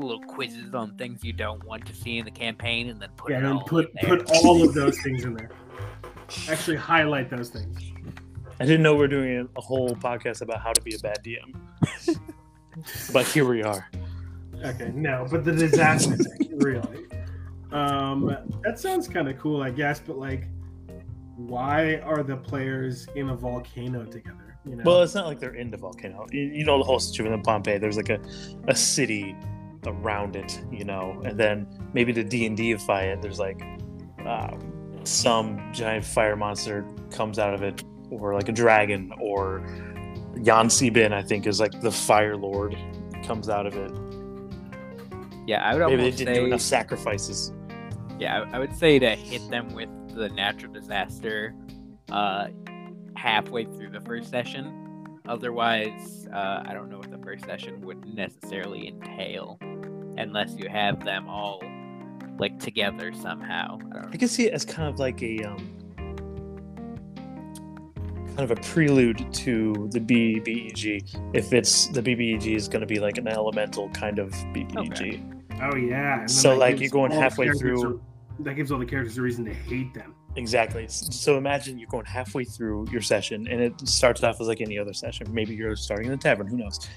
[0.07, 3.31] little quizzes on things you don't want to see in the campaign, and then put
[3.31, 4.17] Yeah, it and then all put in there.
[4.19, 5.51] put all of those things in there.
[6.49, 7.81] Actually, highlight those things.
[8.61, 10.99] I didn't know we are doing a, a whole podcast about how to be a
[10.99, 12.17] bad DM,
[13.13, 13.89] but here we are.
[14.65, 17.07] Okay, no, but the disaster thing, really.
[17.73, 20.01] Um, that sounds kind of cool, I guess.
[20.01, 20.49] But like,
[21.37, 24.59] why are the players in a volcano together?
[24.67, 26.27] You know, Well, it's not like they're in the volcano.
[26.31, 27.79] You, you know the whole situation in Pompeii.
[27.79, 28.21] There's like a,
[28.69, 29.35] a city
[29.87, 33.23] around it, you know, and then maybe to D and Dify it.
[33.23, 33.63] There's like
[34.27, 39.65] um, some giant fire monster comes out of it, or like a dragon, or
[40.43, 42.77] Jan Bin, I think, is like the fire lord
[43.25, 43.93] comes out of it.
[45.47, 46.47] Yeah, I would Maybe they didn't do say.
[46.47, 47.53] enough sacrifices.
[48.19, 51.55] Yeah, I I would say to hit them with the natural disaster
[52.11, 52.49] uh,
[53.17, 55.19] halfway through the first session.
[55.29, 59.59] Otherwise, uh, I don't know what the first session would necessarily entail,
[60.21, 61.63] unless you have them all
[62.39, 63.79] like together somehow.
[63.95, 65.59] I I can see it as kind of like a um,
[68.37, 71.35] kind of a prelude to the BBEG.
[71.35, 75.43] If it's the BBEG is going to be like an elemental kind of BBEG.
[75.63, 76.25] Oh yeah.
[76.27, 78.01] So, like, you're going halfway through-
[78.39, 80.15] a- that gives all the characters a reason to hate them.
[80.37, 80.87] Exactly.
[80.89, 84.79] So imagine you're going halfway through your session, and it starts off as like any
[84.79, 85.27] other session.
[85.35, 86.89] Maybe you're starting in the tavern, who knows?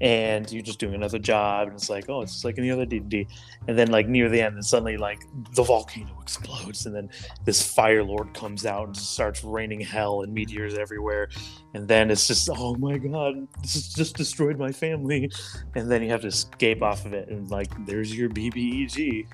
[0.00, 2.86] And you're just doing another job, and it's like, oh, it's just like any other
[2.86, 3.26] D&D.
[3.68, 5.22] And then like near the end, then suddenly like
[5.54, 7.10] the volcano explodes, and then
[7.44, 11.28] this fire lord comes out and starts raining hell and meteors everywhere.
[11.74, 15.30] And then it's just, oh my god, this has just destroyed my family.
[15.74, 19.26] And then you have to escape off of it, and like there's your E BBEG.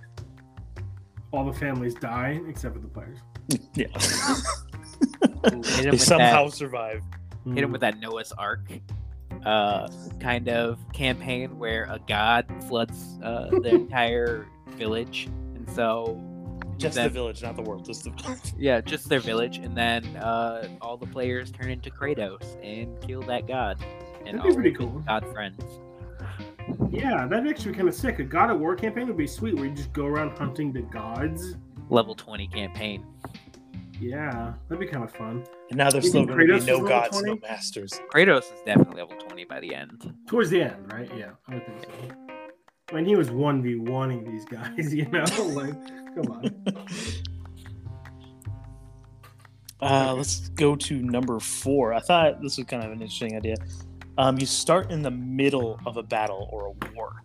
[1.33, 3.19] All the families die except for the players.
[3.75, 3.87] Yeah,
[5.53, 7.03] Ooh, they with somehow survive.
[7.45, 7.73] hit him hmm.
[7.73, 8.69] with that Noah's Ark
[9.45, 9.89] uh,
[10.21, 16.21] kind of campaign where a god floods uh, the entire village, and so
[16.79, 17.85] Just then- the village, not the world.
[17.85, 22.57] Just the yeah, just their village, and then uh, all the players turn into Kratos
[22.65, 23.79] and kill that god,
[24.25, 25.03] and That'd be all pretty cool.
[25.07, 25.63] god friends.
[26.91, 28.19] Yeah, that'd actually be kind of sick.
[28.19, 30.83] A God of War campaign would be sweet, where you just go around hunting the
[30.83, 31.57] gods.
[31.91, 33.05] Level twenty campaign.
[34.01, 35.45] Yeah, that'd be kind of fun.
[35.71, 37.93] And now there's You still think going to be no level gods, no masters.
[38.13, 40.15] Kratos is definitely level twenty by the end.
[40.27, 41.11] Towards the end, right?
[41.17, 42.15] Yeah, I would think so.
[42.91, 45.75] When he was one v oneing these guys, you know, like,
[46.15, 46.51] come on.
[49.81, 51.93] Uh, let's go to number four.
[51.93, 53.57] I thought this was kind of an interesting idea.
[54.19, 57.23] Um, you start in the middle of a battle or a war.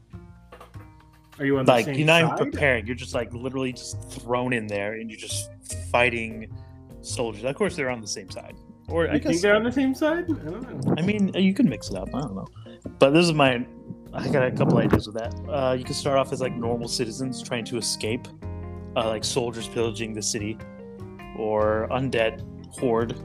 [1.40, 2.86] Are you on the Like same you're not even preparing.
[2.86, 5.50] You're just like literally just thrown in there, and you're just
[5.92, 6.54] fighting
[7.02, 7.44] soldiers.
[7.44, 8.56] Of course, they're on the same side.
[8.88, 10.26] Or I You guess think they're on the same side?
[10.26, 10.94] I don't know.
[10.98, 12.10] I mean, you can mix it up.
[12.14, 12.48] I don't know.
[13.00, 13.66] But this is my.
[14.14, 15.34] I got a couple ideas with that.
[15.50, 18.28] Uh, you can start off as like normal citizens trying to escape,
[18.98, 20.58] uh, like soldiers pillaging the city,
[21.38, 23.16] or undead horde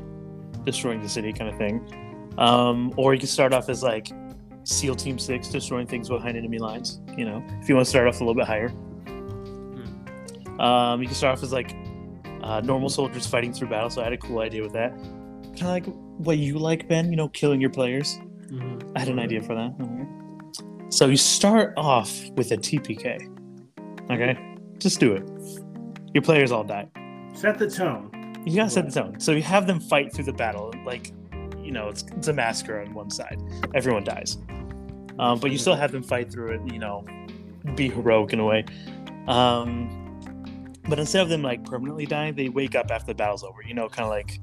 [0.65, 2.33] destroying the city, kind of thing.
[2.39, 4.09] Um, or you can start off as like
[4.63, 7.01] SEAL Team Six destroying things behind enemy lines.
[7.17, 8.73] You know, if you want to start off a little bit higher.
[10.61, 11.75] Um, you can start off as like
[12.47, 13.91] uh, normal soldiers fighting through battle.
[13.91, 14.93] So I had a cool idea with that.
[14.93, 15.87] Kind of like
[16.19, 17.11] what you like, Ben.
[17.11, 18.19] You know, killing your players.
[18.49, 18.93] Mhm.
[18.95, 19.75] I had an idea for that.
[19.81, 20.07] Alright.
[20.93, 23.19] So you start off with a TPK.
[24.11, 24.39] Okay,
[24.79, 25.29] just do it.
[26.15, 26.87] Your players all die.
[27.35, 28.11] Set the tone.
[28.47, 29.19] You gotta set the tone.
[29.19, 30.73] So you have them fight through the battle.
[30.85, 31.11] Like,
[31.61, 33.43] you know, it's, it's a massacre on one side.
[33.75, 34.39] Everyone dies.
[35.19, 36.73] Um, but you still have them fight through it.
[36.73, 37.05] You know,
[37.75, 38.65] be heroic in a way.
[39.27, 40.06] Um,
[40.89, 43.63] but instead of them like permanently dying, they wake up after the battle's over.
[43.63, 44.41] You know, kind of like,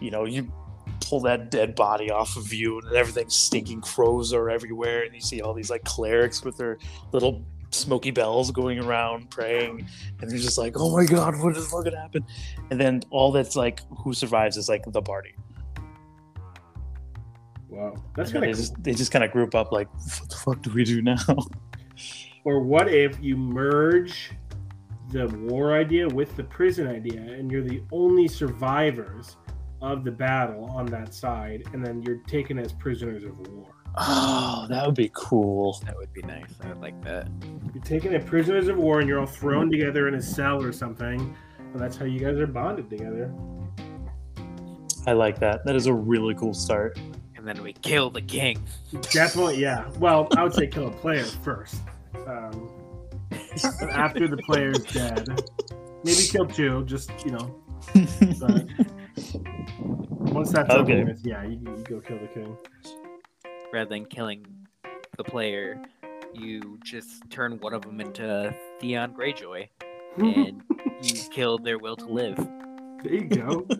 [0.00, 0.52] you know, you
[1.00, 3.80] pull that dead body off of you, and everything's stinking.
[3.80, 6.78] Crows are everywhere, and you see all these like clerics with their
[7.12, 9.86] little smoky bells going around praying,
[10.20, 11.54] and they're just like, "Oh my god, what
[11.84, 12.24] gonna happen?"
[12.70, 15.34] And then all that's like, who survives is like the party.
[17.68, 18.76] Wow, that's kind they of cool.
[18.80, 21.16] they just kind of group up like, "What the fuck do we do now?"
[22.42, 24.32] Or what if you merge
[25.10, 29.36] the war idea with the prison idea, and you're the only survivors
[29.82, 33.74] of the battle on that side, and then you're taken as prisoners of war.
[33.96, 35.80] Oh, that would be cool.
[35.84, 36.54] That would be nice.
[36.62, 37.28] I would like that.
[37.74, 40.72] You're taken as prisoners of war, and you're all thrown together in a cell or
[40.72, 43.32] something, and that's how you guys are bonded together.
[45.06, 45.64] I like that.
[45.64, 46.98] That is a really cool start.
[47.36, 48.62] And then we kill the king.
[49.10, 49.88] Definitely, yeah.
[49.98, 51.80] Well, I would say kill a player first.
[52.26, 52.79] Um, but
[53.90, 55.26] after the player's dead,
[56.04, 56.84] maybe kill two.
[56.84, 57.54] Just you know,
[58.38, 58.66] but
[60.32, 60.94] once that's Okay.
[61.00, 62.56] over with, yeah, you, you go kill the king.
[63.72, 64.44] Rather than killing
[65.16, 65.80] the player,
[66.34, 69.68] you just turn one of them into Theon Greyjoy,
[70.16, 70.62] and
[71.02, 72.36] you kill their will to live.
[73.02, 73.66] There you go.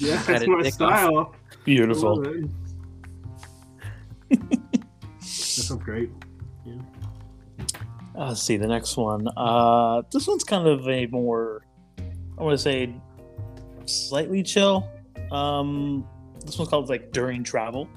[0.00, 1.34] Yeah, that's my thick style.
[1.64, 2.24] Beautiful.
[2.24, 2.50] I love it.
[8.16, 9.28] Uh, let's see the next one.
[9.36, 11.64] Uh, this one's kind of a more,
[12.38, 12.92] I want to say,
[13.86, 14.88] slightly chill.
[15.30, 16.06] Um,
[16.44, 17.88] this one's called like during travel.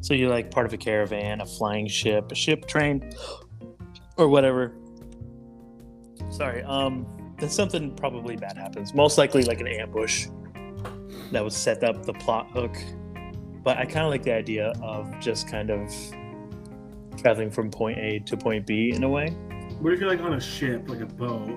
[0.00, 3.10] So you're like part of a caravan, a flying ship, a ship, train,
[4.16, 4.74] or whatever.
[6.30, 6.62] Sorry.
[6.62, 7.06] Um,
[7.38, 8.94] then something probably bad happens.
[8.94, 10.28] Most likely like an ambush
[11.32, 12.76] that would set up the plot hook.
[13.62, 15.92] But I kind of like the idea of just kind of
[17.20, 19.34] traveling from point A to point B in a way.
[19.80, 21.56] What if you're like on a ship, like a boat,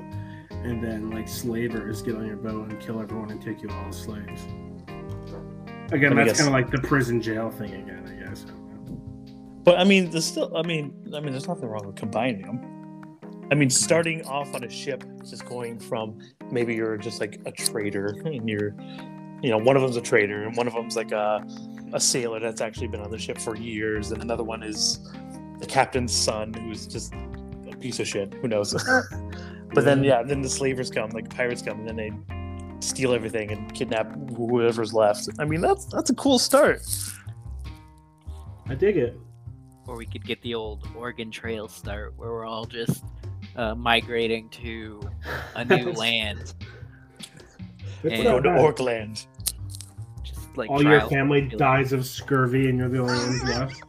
[0.52, 3.88] and then like slavers get on your boat and kill everyone and take you all
[3.88, 4.44] as slaves?
[5.92, 8.46] Again, that's kind of like the prison jail thing again, I guess.
[9.64, 10.56] But I mean, there's still.
[10.56, 12.62] I mean, I mean, there's nothing wrong with combining them.
[13.52, 16.20] I mean, starting off on a ship, just going from
[16.52, 18.74] maybe you're just like a trader and you're,
[19.42, 21.46] you know, one of them's a trader and one of them's like a,
[21.92, 25.12] a sailor that's actually been on the ship for years, and another one is
[25.60, 27.14] the captain's son who's just
[27.82, 28.34] piece of shit.
[28.36, 28.74] Who knows?
[29.74, 32.12] but then, yeah, then the slavers come, like pirates come, and then they
[32.80, 35.28] steal everything and kidnap whoever's left.
[35.40, 36.82] I mean, that's that's a cool start.
[38.68, 39.20] I dig it.
[39.88, 43.04] Or we could get the old Oregon Trail start, where we're all just
[43.56, 45.02] uh, migrating to
[45.56, 46.54] a new land.
[48.04, 48.60] It's And- Go to bad.
[48.60, 49.26] Orkland.
[50.24, 53.84] Just like All your family dies of scurvy, and you're the only ones left.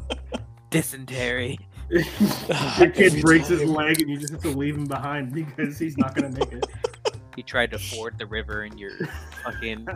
[0.70, 1.58] dysentery.
[1.90, 5.96] Your kid breaks his leg, and you just have to leave him behind because he's
[5.96, 6.66] not gonna make it.
[7.36, 8.92] He tried to ford the river in your
[9.44, 9.86] fucking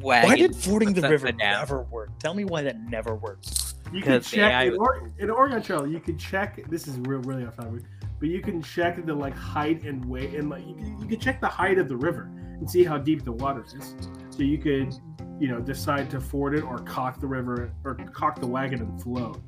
[0.00, 0.28] wagon.
[0.30, 1.60] Why did fording the river down.
[1.60, 2.18] never work?
[2.18, 3.74] Tell me why that never worked.
[3.92, 5.86] You can check AI in, or, in Oregon Trail.
[5.86, 6.66] You can check.
[6.70, 7.82] This is real, really off topic,
[8.18, 11.20] but you can check the like height and weight, and like you can, you can
[11.20, 13.94] check the height of the river and see how deep the water is.
[14.30, 14.94] So you could,
[15.38, 19.02] you know, decide to ford it or caulk the river or caulk the wagon and
[19.02, 19.42] float.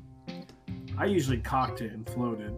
[0.97, 2.53] I usually caulked it and floated.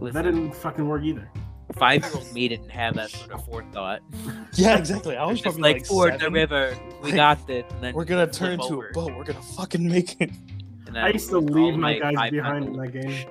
[0.00, 1.30] That didn't fucking work either.
[1.74, 4.00] five-year-old me didn't have that sort of forethought.
[4.56, 5.16] Yeah, exactly.
[5.16, 6.32] I I was was just like, like, ford the seven.
[6.34, 6.78] river.
[7.02, 7.64] We got this.
[7.72, 8.88] And then We're gonna flip turn to over.
[8.90, 9.16] a boat.
[9.16, 10.30] We're gonna fucking make it.
[10.86, 13.28] And then I used to all leave my guys five behind in pounds- that game.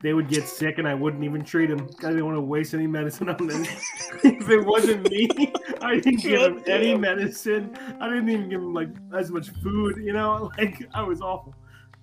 [0.00, 1.88] They would get sick, and I wouldn't even treat them.
[1.98, 3.62] I didn't want to waste any medicine on them.
[4.24, 5.28] if it wasn't me,
[5.82, 7.76] I didn't give them any medicine.
[8.00, 9.96] I didn't even give them like as much food.
[9.98, 11.54] You know, like I was awful.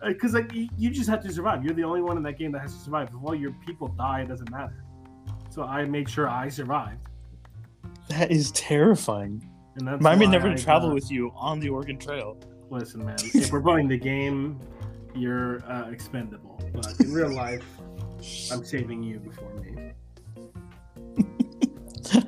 [0.07, 1.63] Because like you, just have to survive.
[1.63, 3.09] You're the only one in that game that has to survive.
[3.09, 4.83] If all your people die, it doesn't matter.
[5.49, 6.99] So I made sure I survived,
[8.09, 9.49] That is terrifying.
[9.77, 12.37] and that's Remind me never I to travel got- with you on the Oregon Trail.
[12.69, 13.15] Listen, man.
[13.33, 14.59] If we're playing the game,
[15.15, 16.59] you're uh, expendable.
[16.73, 17.63] But in real life,
[18.51, 19.91] I'm saving you before me.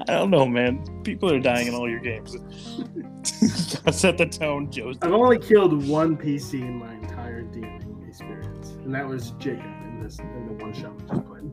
[0.07, 1.01] I don't know, man.
[1.03, 2.35] People are dying in all your games.
[3.83, 4.97] Gotta set the tone, Joe's.
[5.01, 6.95] I've only killed one PC in my
[7.39, 11.26] entire DMing experience, and that was Jacob in this in the one shot we just
[11.28, 11.52] played.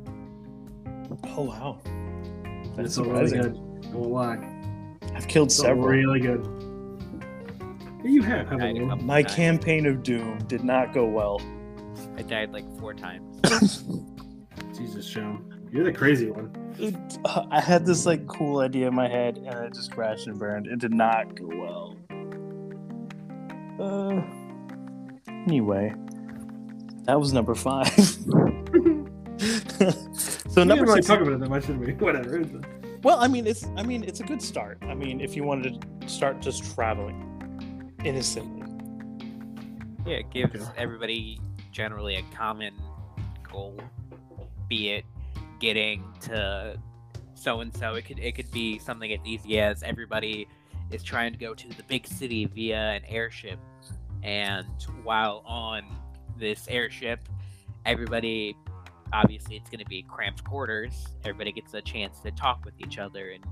[1.36, 1.78] Oh wow,
[2.76, 3.56] that's it's really good.
[3.56, 4.50] I won't lie.
[5.14, 5.86] I've killed It's several.
[5.86, 6.44] really good.
[8.04, 8.86] You have, haven't you?
[8.96, 9.34] My times.
[9.34, 11.40] campaign of Doom did not go well.
[12.18, 13.84] I died like four times.
[14.76, 15.38] Jesus, show.
[15.70, 16.52] You're the crazy one.
[16.78, 16.94] It,
[17.24, 20.38] uh, I had this like cool idea in my head, and it just crashed and
[20.38, 20.66] burned.
[20.66, 21.96] It did not go well.
[23.80, 24.22] Uh,
[25.46, 25.94] anyway,
[27.04, 27.88] that was number five.
[27.98, 28.26] so
[30.56, 31.06] we number didn't really six.
[31.06, 31.92] talk about it that much, did we?
[32.04, 32.42] Whatever.
[33.02, 34.78] Well, I mean, it's I mean, it's a good start.
[34.82, 38.62] I mean, if you wanted to start just traveling innocently.
[40.06, 40.70] Yeah, it gives Okay.
[40.76, 41.40] everybody
[41.72, 42.74] generally a common
[43.50, 43.78] goal,
[44.68, 45.04] be it
[45.60, 46.78] getting to
[47.34, 47.94] so and so.
[47.94, 50.46] It could it could be something as easy as everybody
[50.90, 53.58] is trying to go to the big city via an airship,
[54.24, 54.66] and
[55.04, 55.84] while on
[56.36, 57.20] this airship,
[57.86, 58.56] everybody
[59.12, 61.06] obviously it's going to be cramped quarters.
[61.24, 63.44] Everybody gets a chance to talk with each other and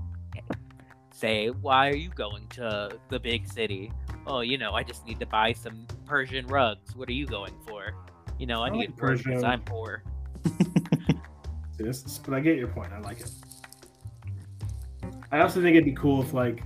[1.13, 3.91] say, "Why are you going to the big city?"
[4.27, 6.95] oh, you know, I just need to buy some Persian rugs.
[6.95, 7.93] What are you going for?
[8.37, 9.45] You know, I, I need like work because Persian.
[9.45, 10.03] I'm poor.
[11.77, 12.93] this, but I get your point.
[12.93, 13.31] I like it.
[15.31, 16.63] I also think it'd be cool if like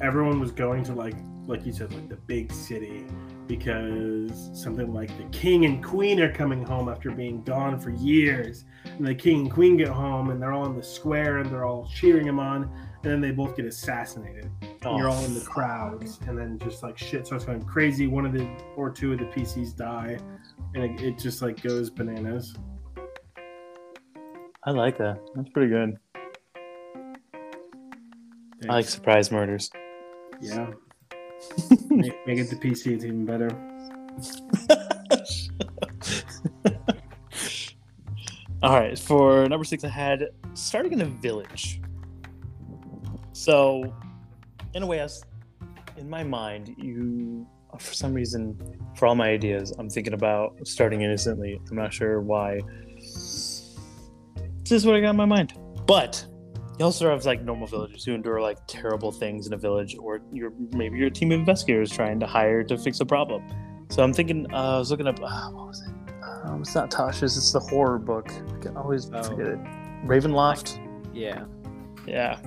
[0.00, 1.14] everyone was going to like
[1.46, 3.04] like you said like the big city
[3.46, 8.64] because something like the king and queen are coming home after being gone for years
[8.84, 11.64] and the king and queen get home and they're all in the square and they're
[11.64, 15.40] all cheering him on and then they both get assassinated and you're all in the
[15.40, 15.44] oh.
[15.44, 19.18] crowds and then just like shit starts going crazy one of the or two of
[19.18, 20.18] the pcs die
[20.74, 22.56] and it, it just like goes bananas
[24.66, 25.20] I like that.
[25.34, 25.98] That's pretty good.
[28.66, 29.70] I like surprise murders.
[30.40, 30.70] Yeah.
[31.90, 33.50] Make, make it the PC, it's even better.
[38.62, 41.82] All right, for number six, I had starting in a village.
[43.32, 43.94] So,
[44.72, 45.22] in a way, I was,
[45.98, 48.58] in my mind, you, uh, for some reason,
[48.96, 51.60] for all my ideas, I'm thinking about starting innocently.
[51.68, 52.60] I'm not sure why.
[52.96, 53.76] This
[54.70, 55.52] is what I got in my mind.
[55.86, 56.26] But
[56.78, 60.20] you also have like normal villagers who endure like terrible things in a village, or
[60.32, 63.42] you're maybe you're a team of investigators trying to hire to fix a problem.
[63.90, 65.92] So I'm thinking, uh, I was looking up, uh, what was it?
[66.44, 68.28] Um, it's not Tasha's, it's the horror book.
[68.30, 69.22] I can always Oh.
[69.22, 69.58] forget it.
[70.06, 70.78] Ravenloft.
[71.14, 71.44] Yeah.
[72.06, 72.38] Yeah.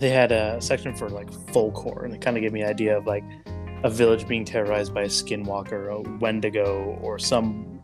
[0.00, 2.68] They had a section for like folk horror, and it kind of gave me an
[2.68, 3.24] idea of like
[3.82, 7.80] a village being terrorized by a skinwalker, a Wendigo, or some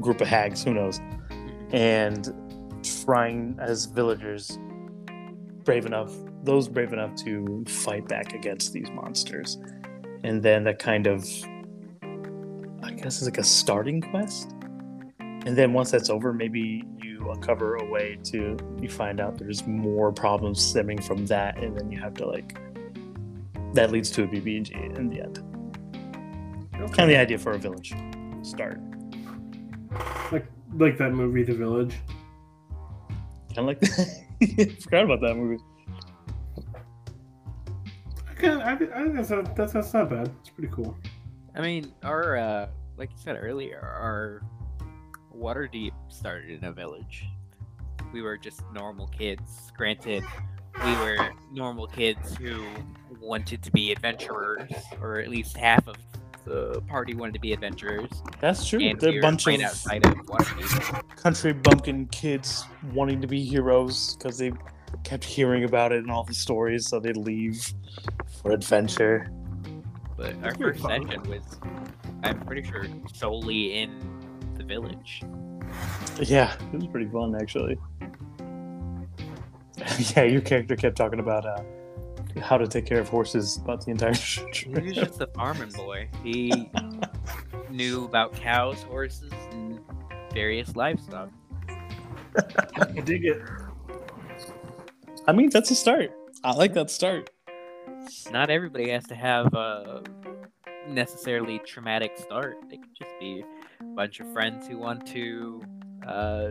[0.00, 1.00] group of hags, who knows.
[1.72, 2.28] And
[3.04, 4.58] trying as villagers,
[5.68, 6.10] brave enough,
[6.44, 9.58] those brave enough to fight back against these monsters,
[10.24, 11.28] and then that kind of,
[12.82, 14.54] I guess, is like a starting quest.
[15.20, 19.66] And then once that's over, maybe you uncover a way to you find out there's
[19.66, 22.58] more problems stemming from that, and then you have to like
[23.74, 25.36] that leads to a BBG in the end.
[26.72, 27.92] Kind of the idea for a village
[28.40, 28.80] start.
[30.32, 31.94] Like like that movie, The Village.
[33.54, 34.27] Kind of like that.
[34.82, 35.62] Forgot about that movie.
[38.28, 40.30] I, can, I, think- I think that's not, that's, that's not bad.
[40.40, 40.96] It's pretty cool.
[41.54, 44.42] I mean, our uh, like you said earlier, our
[45.36, 47.24] Waterdeep started in a village.
[48.12, 49.72] We were just normal kids.
[49.76, 50.24] Granted,
[50.84, 52.64] we were normal kids who
[53.20, 54.70] wanted to be adventurers,
[55.00, 55.96] or at least half of
[56.48, 58.10] the party wanted to be adventurers.
[58.40, 58.80] That's true.
[58.80, 61.16] And They're we a bunch of outside of Waterdeep.
[61.16, 64.52] country bumpkin kids wanting to be heroes because they
[65.04, 67.72] kept hearing about it in all the stories, so they'd leave
[68.42, 69.30] for adventure.
[70.16, 71.06] But our That's first fun.
[71.06, 71.60] session was,
[72.24, 73.90] I'm pretty sure, solely in
[74.56, 75.22] the village.
[76.20, 77.76] Yeah, it was pretty fun actually.
[80.16, 81.62] yeah, your character kept talking about uh,
[82.40, 84.12] how to take care of horses about the entire
[84.52, 86.08] He was just a farming boy.
[86.22, 86.70] He
[87.70, 89.80] knew about cows, horses, and
[90.32, 91.30] various livestock.
[92.76, 93.42] I dig it.
[95.26, 96.12] I mean, that's a start.
[96.44, 97.30] I like that start.
[98.30, 100.02] Not everybody has to have a
[100.88, 102.56] necessarily traumatic start.
[102.70, 103.44] They could just be
[103.80, 105.62] a bunch of friends who want to
[106.06, 106.48] uh,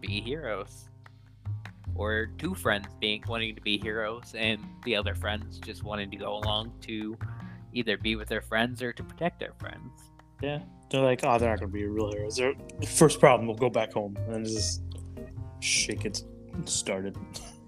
[0.00, 0.88] be heroes.
[1.94, 6.16] Or two friends being wanting to be heroes and the other friends just wanting to
[6.16, 7.16] go along to
[7.72, 10.10] either be with their friends or to protect their friends.
[10.42, 12.36] Yeah, they're like, oh, they're not gonna be real heroes.
[12.36, 12.54] They're,
[12.86, 14.82] first problem, we'll go back home and just
[15.60, 16.24] shit gets
[16.64, 17.16] started.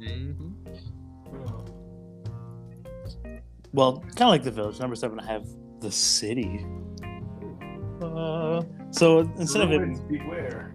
[0.01, 0.51] Mm-hmm.
[3.73, 4.79] Well, kind of like the village.
[4.81, 5.47] Number seven, I have
[5.81, 6.65] the city.
[8.01, 10.75] Uh, so instead of it, Ruins beware.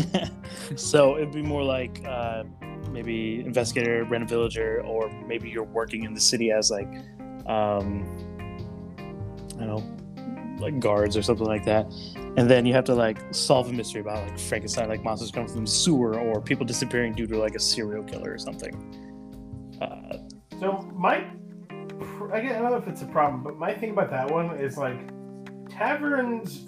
[0.76, 2.44] so it'd be more like uh,
[2.92, 6.88] maybe investigator, random villager, or maybe you're working in the city as like,
[7.46, 8.04] um,
[9.58, 10.02] I don't know,
[10.58, 11.86] like guards or something like that.
[12.36, 15.48] And then you have to like solve a mystery about like Frankenstein, like monsters coming
[15.48, 18.74] from the sewer, or people disappearing due to like a serial killer or something.
[19.80, 20.18] Uh,
[20.60, 21.26] So my,
[22.32, 24.76] I I don't know if it's a problem, but my thing about that one is
[24.76, 25.10] like
[25.68, 26.66] taverns,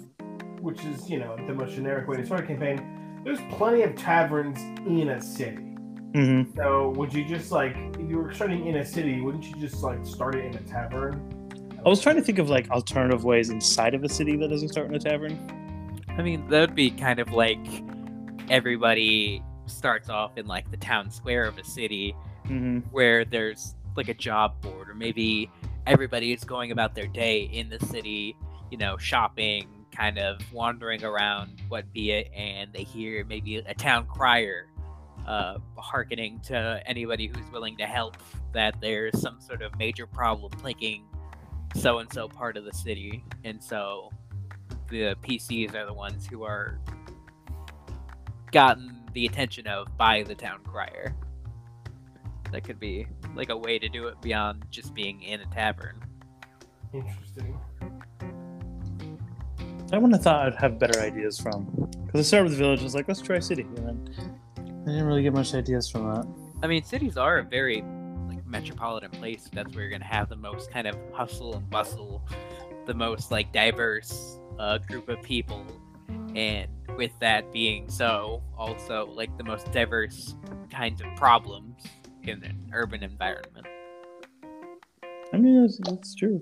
[0.59, 3.21] which is you know the most generic way to start a campaign.
[3.23, 5.64] There's plenty of taverns in a city.
[6.13, 6.55] Mhm.
[6.55, 9.81] So would you just like if you were starting in a city, wouldn't you just
[9.83, 11.31] like start it in a tavern?
[11.85, 14.69] I was trying to think of like alternative ways inside of a city that doesn't
[14.69, 15.37] start in a tavern.
[16.17, 17.59] I mean, that would be kind of like
[18.49, 24.07] everybody starts off in like the town square of a city hmm where there's like
[24.09, 25.49] a job board, or maybe
[25.87, 28.35] everybody is going about their day in the city,
[28.69, 33.73] you know, shopping, kind of wandering around what be it, and they hear maybe a
[33.73, 34.67] town crier
[35.27, 38.17] uh, hearkening to anybody who's willing to help
[38.53, 41.03] that there's some sort of major problem plaguing
[41.75, 44.09] so and so part of the city, and so
[44.89, 46.79] the PCs are the ones who are
[48.51, 51.15] gotten the attention of by the town crier.
[52.51, 56.01] That could be like a way to do it beyond just being in a tavern.
[56.93, 57.59] Interesting.
[59.91, 61.65] I wouldn't have thought I'd have better ideas from.
[62.05, 63.63] Because I started with the village, I was like, let's try city.
[63.63, 64.39] And then
[64.85, 66.27] I didn't really get much ideas from that.
[66.61, 67.83] I mean, cities are a very
[68.27, 69.49] like metropolitan place.
[69.51, 72.23] That's where you're gonna have the most kind of hustle and bustle,
[72.85, 75.65] the most like diverse uh, group of people,
[76.35, 80.35] and with that being so, also like the most diverse
[80.69, 81.83] kinds of problems
[82.23, 83.65] in an urban environment.
[85.33, 86.39] I mean, that's, that's true.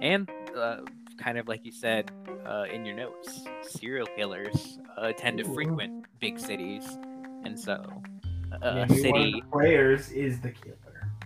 [0.00, 0.78] and uh,
[1.18, 2.10] kind of like you said
[2.46, 5.54] uh, in your notes, serial killers uh, tend to Ooh.
[5.54, 6.98] frequent big cities,
[7.44, 7.74] and so
[8.62, 9.32] uh, Maybe one city.
[9.32, 10.76] the players is the killer.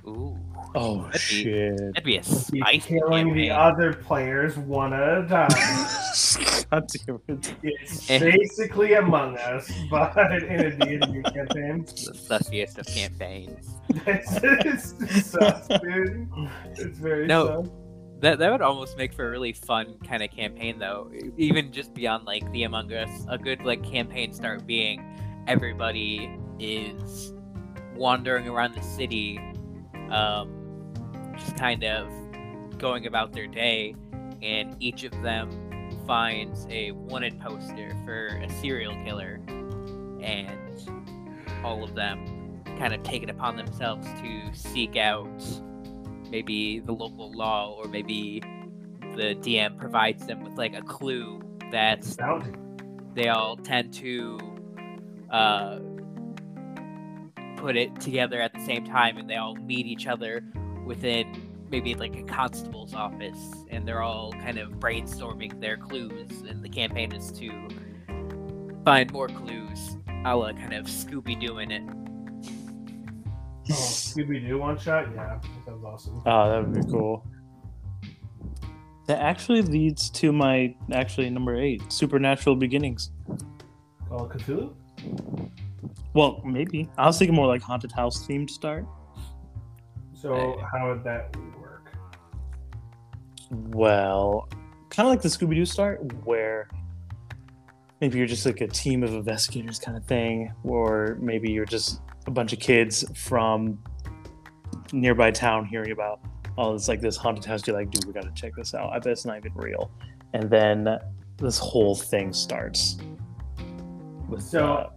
[0.06, 0.38] Ooh,
[0.74, 1.76] Oh, That'd be- shit.
[1.78, 5.48] that'd be a He's spicy killing the other players one at a time.
[6.70, 7.54] God damn it.
[7.62, 8.18] It's Eh.
[8.18, 11.84] basically Among Us, but in a D&D campaign.
[11.84, 13.74] the sussiest of campaigns.
[14.06, 16.28] It's, it's sus, dude.
[16.76, 17.62] It's very No.
[17.64, 17.70] sus.
[18.20, 21.10] That that would almost make for a really fun kind of campaign, though.
[21.36, 25.04] Even just beyond like the Among Us, a good like campaign start being
[25.46, 27.32] everybody is
[27.94, 29.38] wandering around the city,
[30.10, 30.92] um,
[31.36, 32.08] just kind of
[32.78, 33.94] going about their day,
[34.42, 35.50] and each of them
[36.06, 39.40] finds a wanted poster for a serial killer,
[40.20, 40.90] and
[41.64, 45.26] all of them kind of take it upon themselves to seek out
[46.30, 48.40] maybe the local law or maybe
[49.14, 51.40] the DM provides them with like a clue
[52.16, 52.52] Bounty.
[53.14, 54.38] they all tend to
[55.30, 55.78] uh,
[57.56, 60.44] put it together at the same time and they all meet each other
[60.84, 63.38] within maybe like a constable's office
[63.70, 67.50] and they're all kind of brainstorming their clues and the campaign is to
[68.84, 71.82] find more clues a la kind of scooby doing it
[73.68, 75.08] Oh, Scooby Doo one shot.
[75.12, 76.22] Yeah, that sounds awesome.
[76.24, 77.26] Oh, that would be cool.
[79.08, 83.10] That actually leads to my actually number eight, Supernatural Beginnings.
[84.08, 84.72] Call it Cthulhu.
[86.14, 86.88] Well, maybe.
[86.96, 88.86] I was thinking more like haunted house themed start.
[90.14, 91.92] So how would that work?
[93.50, 94.48] Well,
[94.90, 96.68] kind of like the Scooby Doo start, where
[98.00, 102.00] maybe you're just like a team of investigators kind of thing, or maybe you're just
[102.26, 103.78] a bunch of kids from
[104.92, 106.20] nearby town hearing about,
[106.58, 107.66] oh, it's like this haunted house.
[107.66, 108.92] You're like, dude, we got to check this out.
[108.92, 109.90] I bet it's not even real.
[110.32, 110.98] And then
[111.36, 112.96] this whole thing starts.
[114.38, 114.90] So-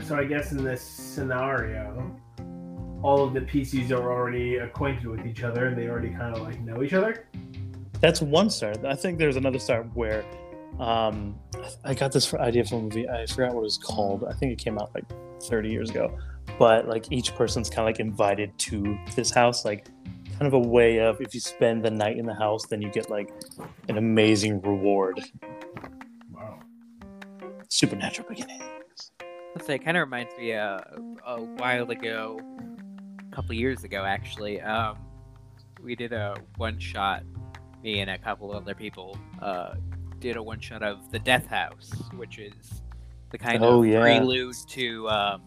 [0.00, 2.14] So I guess in this scenario,
[3.02, 6.42] all of the PCs are already acquainted with each other, and they already kind of
[6.42, 7.26] like know each other.
[8.00, 8.84] That's one start.
[8.84, 10.24] I think there's another start where
[10.78, 11.36] um,
[11.84, 13.08] I got this idea from a movie.
[13.08, 14.24] I forgot what it was called.
[14.24, 15.04] I think it came out like
[15.42, 16.16] 30 years ago.
[16.60, 19.88] But like each person's kind of like invited to this house, like
[20.38, 22.88] kind of a way of if you spend the night in the house, then you
[22.90, 23.30] get like
[23.88, 25.20] an amazing reward.
[27.68, 27.70] Wow.
[27.70, 28.62] Supernatural beginning.
[29.54, 30.78] Let's say it kind of reminds me uh,
[31.26, 32.40] a while ago,
[33.30, 34.60] a couple years ago actually.
[34.60, 34.98] Um,
[35.82, 37.24] we did a one shot.
[37.84, 39.74] Me and a couple other people uh,
[40.18, 42.82] did a one shot of the Death House, which is
[43.30, 44.00] the kind Oh, of yeah.
[44.00, 45.42] prelude to um,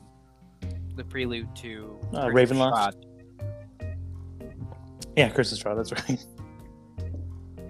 [0.96, 2.94] the prelude to Uh, Ravenloft?
[5.18, 5.76] Yeah, Curse of Strahd.
[5.76, 6.24] That's right.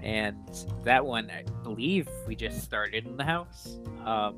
[0.04, 0.38] and
[0.84, 3.78] that one I believe we just started in the house.
[4.06, 4.36] Um,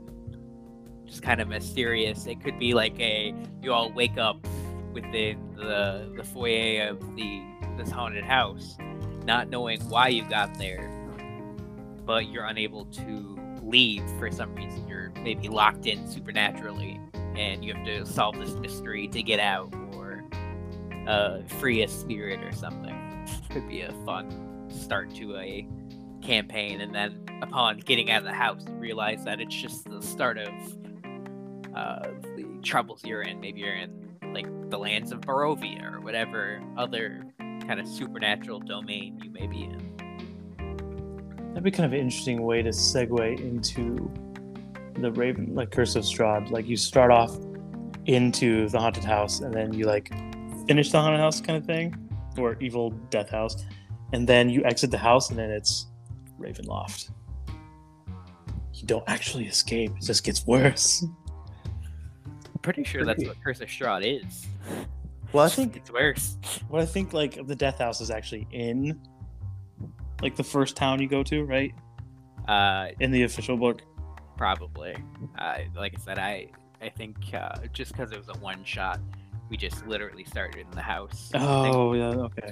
[1.05, 2.25] just kind of mysterious.
[2.25, 4.45] It could be like a you all wake up
[4.93, 7.41] within the the foyer of the
[7.77, 8.77] this haunted house,
[9.25, 10.89] not knowing why you got there,
[12.05, 14.87] but you're unable to leave for some reason.
[14.87, 16.99] You're maybe locked in supernaturally,
[17.35, 20.23] and you have to solve this mystery to get out or
[21.07, 22.99] uh, free a spirit or something.
[23.49, 25.67] Could be a fun start to a
[26.21, 30.37] campaign, and then upon getting out of the house, realize that it's just the start
[30.37, 30.49] of
[31.75, 33.39] uh, the troubles you're in.
[33.39, 39.19] Maybe you're in like the lands of Barovia or whatever other kind of supernatural domain
[39.23, 39.93] you may be in.
[41.49, 44.11] That'd be kind of an interesting way to segue into
[44.99, 46.49] the Raven, like Curse of Strahd.
[46.49, 47.37] Like you start off
[48.05, 50.09] into the haunted house, and then you like
[50.67, 51.95] finish the haunted house kind of thing,
[52.37, 53.65] or evil death house,
[54.13, 55.87] and then you exit the house, and then it's
[56.39, 57.09] Ravenloft.
[58.73, 61.03] You don't actually escape; it just gets worse.
[61.03, 64.45] I'm pretty sure that's what Curse of Strahd is.
[65.33, 66.37] Well, I think It's worse.
[66.69, 68.99] what I think like the death house is actually in
[70.21, 71.73] like the first town you go to, right?
[72.47, 73.81] Uh, In the official book.
[74.37, 74.95] probably.
[75.39, 76.49] Uh, like I said, I
[76.81, 78.99] I think uh, just because it was a one shot,
[79.49, 81.31] we just literally started in the house.
[81.33, 82.51] Oh yeah, okay.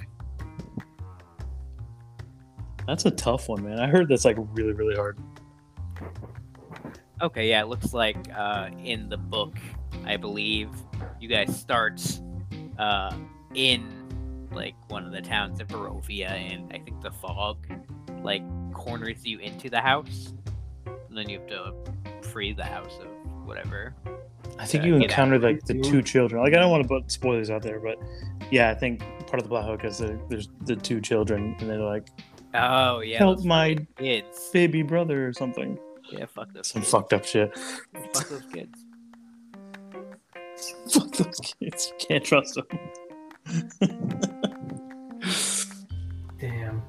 [2.86, 3.78] That's a tough one, man.
[3.78, 5.18] I heard that's like really, really hard.
[7.20, 9.56] Okay, yeah, it looks like uh, in the book,
[10.04, 10.68] I believe
[11.20, 12.02] you guys start
[12.78, 13.14] uh,
[13.54, 17.58] in like one of the towns of Barovia, and I think the fog
[18.22, 20.32] like corners you into the house,
[20.86, 21.74] and then you have to
[22.22, 23.94] free the house of whatever.
[24.58, 25.42] I think you out.
[25.42, 26.42] like the two children.
[26.42, 27.98] Like I don't want to put spoilers out there, but
[28.50, 31.78] yeah, I think part of the plot hook is there's the two children, and they're
[31.78, 32.08] like,
[32.54, 34.50] Oh yeah, "Help my kids.
[34.52, 35.78] baby brother" or something.
[36.10, 36.68] Yeah, fuck those.
[36.68, 36.90] Some kids.
[36.90, 37.56] fucked up shit.
[38.12, 38.84] Fuck those kids.
[40.92, 41.92] Fuck those kids.
[41.98, 42.66] You can't trust them.
[46.38, 46.82] Damn.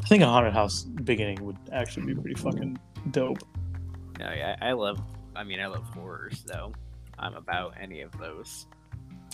[0.00, 2.78] I think a haunted house beginning would actually be pretty fucking
[3.10, 3.38] dope.
[4.18, 5.02] No, yeah, I love.
[5.34, 6.72] I mean, I love horrors though.
[7.18, 8.66] I'm about any of those.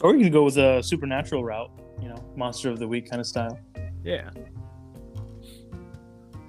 [0.03, 1.71] Or you can go with a supernatural route,
[2.01, 3.59] you know, monster of the week kind of style.
[4.05, 4.31] Yeah.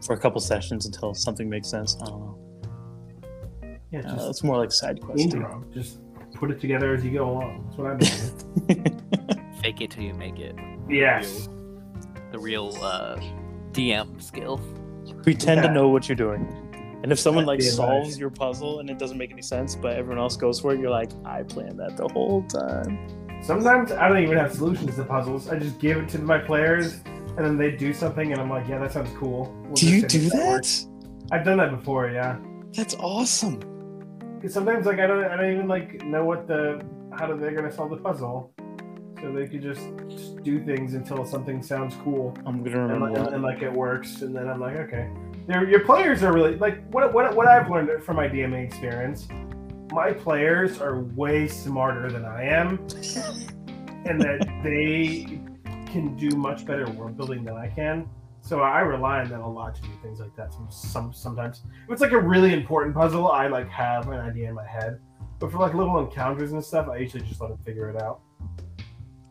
[0.06, 1.96] For a couple sessions until something makes sense.
[2.02, 2.40] I don't know.
[3.92, 5.20] Yeah, Uh, it's more like side quest.
[5.20, 5.64] intro.
[5.74, 6.00] Just
[6.36, 7.64] put it together as you go along.
[7.66, 9.54] That's what I'm doing.
[9.62, 10.56] Fake it till you make it.
[10.90, 11.50] yes.
[12.32, 13.20] The real uh,
[13.72, 14.60] DM skill.
[15.24, 15.68] Pretend Yeah.
[15.68, 16.48] to know what you're doing.
[17.02, 19.76] And if someone like That'd be solves your puzzle and it doesn't make any sense,
[19.76, 23.00] but everyone else goes for it, you're like, I planned that the whole time.
[23.42, 25.50] Sometimes I don't even have solutions to puzzles.
[25.50, 27.00] I just give it to my players,
[27.40, 29.56] and then they do something, and I'm like, yeah, that sounds cool.
[29.64, 30.86] We'll Do you do if that?
[31.32, 32.38] I've done that before, yeah.
[32.74, 33.62] That's awesome.
[34.36, 36.86] Because sometimes like I don't, I don't even like know what the
[37.18, 38.52] how do they're gonna solve the puzzle,
[39.22, 39.80] so they could just,
[40.10, 42.38] just do things until something sounds cool.
[42.46, 43.34] I'm gonna remember and, that.
[43.34, 45.10] and, like it works, and then I'm like, okay.
[45.48, 49.30] Their, your players are really like what what what I've learned from my DMing experience.
[49.94, 52.80] My players are way smarter than I am,
[54.06, 55.40] and that they
[55.90, 58.10] can do much better world building than I can.
[58.42, 60.54] So I rely on them a lot to do things like that.
[60.54, 64.48] Some, some sometimes if it's like a really important puzzle, I like have an idea
[64.50, 65.00] in my head.
[65.40, 68.22] But for like little encounters and stuff, I usually just let them figure it out.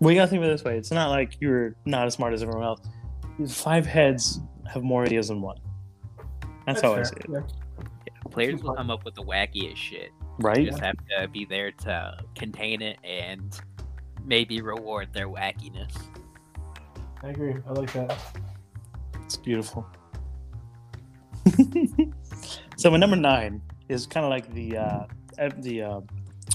[0.00, 0.76] Well, you gotta think of it this way.
[0.76, 2.80] It's not like you're not as smart as everyone else.
[3.48, 4.40] Five heads
[4.70, 5.58] have more ideas than one.
[6.66, 7.26] That's, how I see it.
[7.30, 7.40] Yeah.
[8.30, 10.10] Players will come up with the wackiest shit.
[10.38, 10.58] Right.
[10.58, 10.70] You Right?
[10.70, 13.58] just have to be there to contain it and
[14.24, 15.92] maybe reward their wackiness.
[17.22, 17.54] I agree.
[17.66, 18.16] I like that.
[19.24, 19.86] It's beautiful.
[22.76, 25.06] so my number nine is kind of like the uh,
[25.58, 26.00] the uh,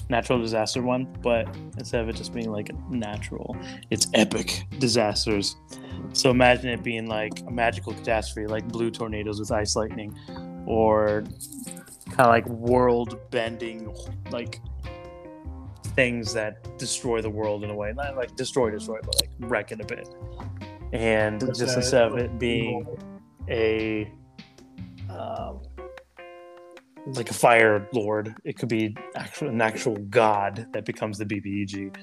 [0.08, 1.46] natural disaster one, but
[1.78, 3.56] instead of it just being like natural,
[3.90, 5.56] it's epic disasters.
[6.12, 10.16] So imagine it being like a magical catastrophe, like blue tornadoes with ice lightning,
[10.66, 11.24] or
[12.06, 13.94] kind of like world-bending,
[14.30, 14.60] like
[15.94, 19.72] things that destroy the world in a way, not like destroy, destroy, but like wreck
[19.72, 20.08] it a bit.
[20.92, 21.82] And What's just that?
[21.82, 22.86] instead of it being
[23.48, 24.10] a
[25.10, 25.60] um,
[27.06, 28.34] like a fire lord.
[28.44, 31.94] It could be actual, an actual god that becomes the BBEG.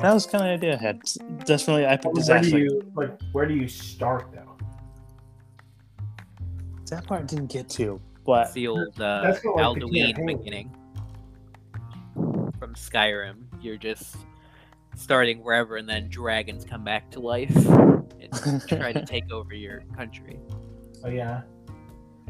[0.00, 1.00] That was kind of the idea I had.
[1.44, 3.20] Definitely, I put where do you like?
[3.32, 4.56] Where do you start though?
[6.90, 10.38] That part I didn't get to, but the old uh, like Alduin campaign.
[10.38, 10.76] beginning
[12.74, 13.36] from Skyrim.
[13.60, 14.16] You're just
[14.96, 19.82] starting wherever, and then dragons come back to life and try to take over your
[19.96, 20.40] country.
[21.04, 21.42] Oh yeah.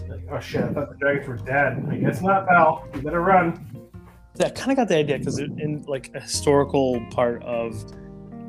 [0.08, 0.62] Like, oh shit!
[0.62, 1.86] I thought the dragons were dead.
[1.88, 2.86] I guess not, pal.
[2.94, 3.88] You better run.
[4.40, 7.84] I kind of got the idea because in like a historical part of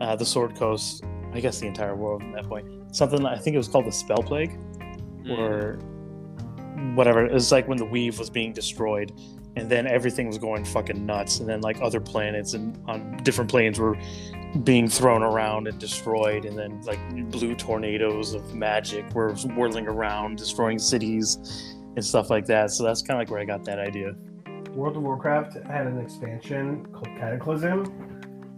[0.01, 3.53] uh, the Sword Coast, I guess the entire world at that point, something I think
[3.53, 4.57] it was called the Spell Plague.
[5.25, 5.39] Mm.
[5.39, 5.79] or
[6.95, 7.25] whatever.
[7.25, 9.11] It was like when the weave was being destroyed,
[9.55, 13.49] and then everything was going fucking nuts, and then like other planets and on different
[13.49, 13.97] planes were
[14.63, 16.99] being thrown around and destroyed, and then like
[17.29, 22.71] blue tornadoes of magic were whirling around, destroying cities and stuff like that.
[22.71, 24.15] So that's kind of like where I got that idea.
[24.71, 27.85] World of Warcraft had an expansion called Cataclysm,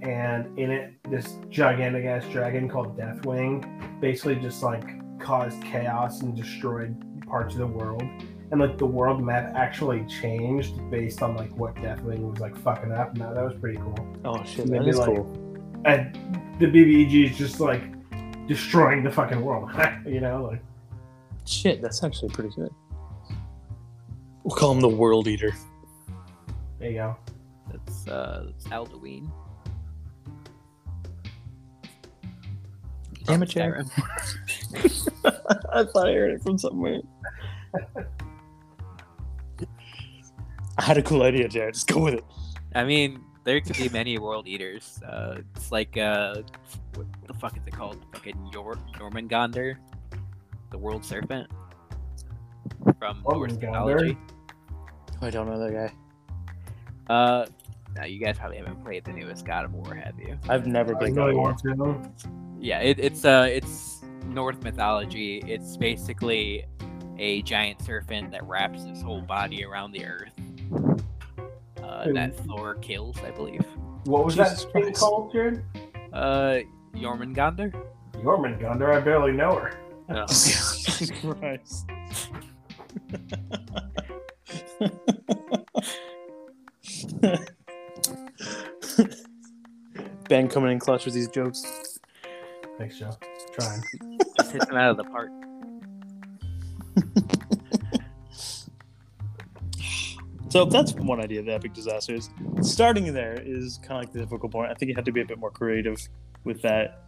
[0.01, 4.83] and in it, this gigantic ass dragon called Deathwing basically just like
[5.19, 6.95] caused chaos and destroyed
[7.27, 8.03] parts of the world.
[8.51, 12.91] And like the world map actually changed based on like what Deathwing was like fucking
[12.91, 13.11] up.
[13.13, 13.97] And that, that was pretty cool.
[14.23, 15.43] Oh shit, Maybe that is like- cool.
[15.85, 16.15] And
[16.59, 17.83] the BBEG is just like
[18.47, 19.69] destroying the fucking world.
[20.05, 20.61] you know, like
[21.45, 22.71] Shit, that's actually pretty good.
[24.43, 25.53] We'll call him the World Eater.
[26.79, 27.15] there you go.
[27.71, 29.29] That's uh, that's Alduin.
[33.25, 33.87] Damn it, Jared.
[34.73, 37.01] I thought I heard it from somewhere.
[40.79, 41.73] I had a cool idea, Jared.
[41.73, 42.23] Just go with it.
[42.75, 44.99] I mean, there could be many world eaters.
[45.03, 46.41] Uh, it's like uh,
[46.95, 47.97] what the fuck is it called?
[48.13, 49.77] Fucking Yor- Jormungandr,
[50.71, 51.49] the world serpent
[52.99, 53.61] from Norse Jormungandr?
[53.61, 54.17] mythology.
[55.21, 55.73] I don't know that
[57.07, 57.13] guy.
[57.13, 57.45] Uh,
[57.95, 60.37] now you guys probably haven't played the newest God of War, have you?
[60.49, 61.55] I've never I played God of War.
[61.63, 62.11] want.
[62.59, 65.43] Yeah, it, it's uh, it's Norse mythology.
[65.47, 66.65] It's basically
[67.17, 70.33] a giant serpent that wraps his whole body around the earth.
[71.81, 73.65] Uh, that Thor kills, I believe.
[74.05, 74.99] What was Jesus that thing Christ.
[74.99, 75.63] called, Jared?
[76.13, 76.59] Uh,
[76.95, 77.73] Jormungandr.
[78.13, 78.95] Jormungandr.
[78.95, 79.71] I barely know her.
[80.09, 80.25] Oh.
[80.27, 81.85] Jesus Christ.
[90.29, 91.99] ben coming in clutch with these jokes.
[92.77, 93.11] Thanks, Joe.
[93.53, 93.81] Trying.
[94.37, 95.29] Just hits him out of the park.
[100.57, 102.31] So that's one idea of epic disasters.
[102.61, 104.71] Starting there is kind of like the difficult point.
[104.71, 106.01] I think you have to be a bit more creative
[106.45, 107.03] with that.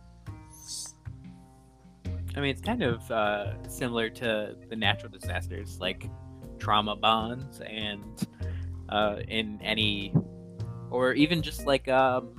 [2.36, 6.08] I mean, it's kind of uh, similar to the natural disasters, like
[6.60, 8.28] trauma bonds, and
[8.90, 10.14] uh, in any,
[10.92, 12.30] or even just like um,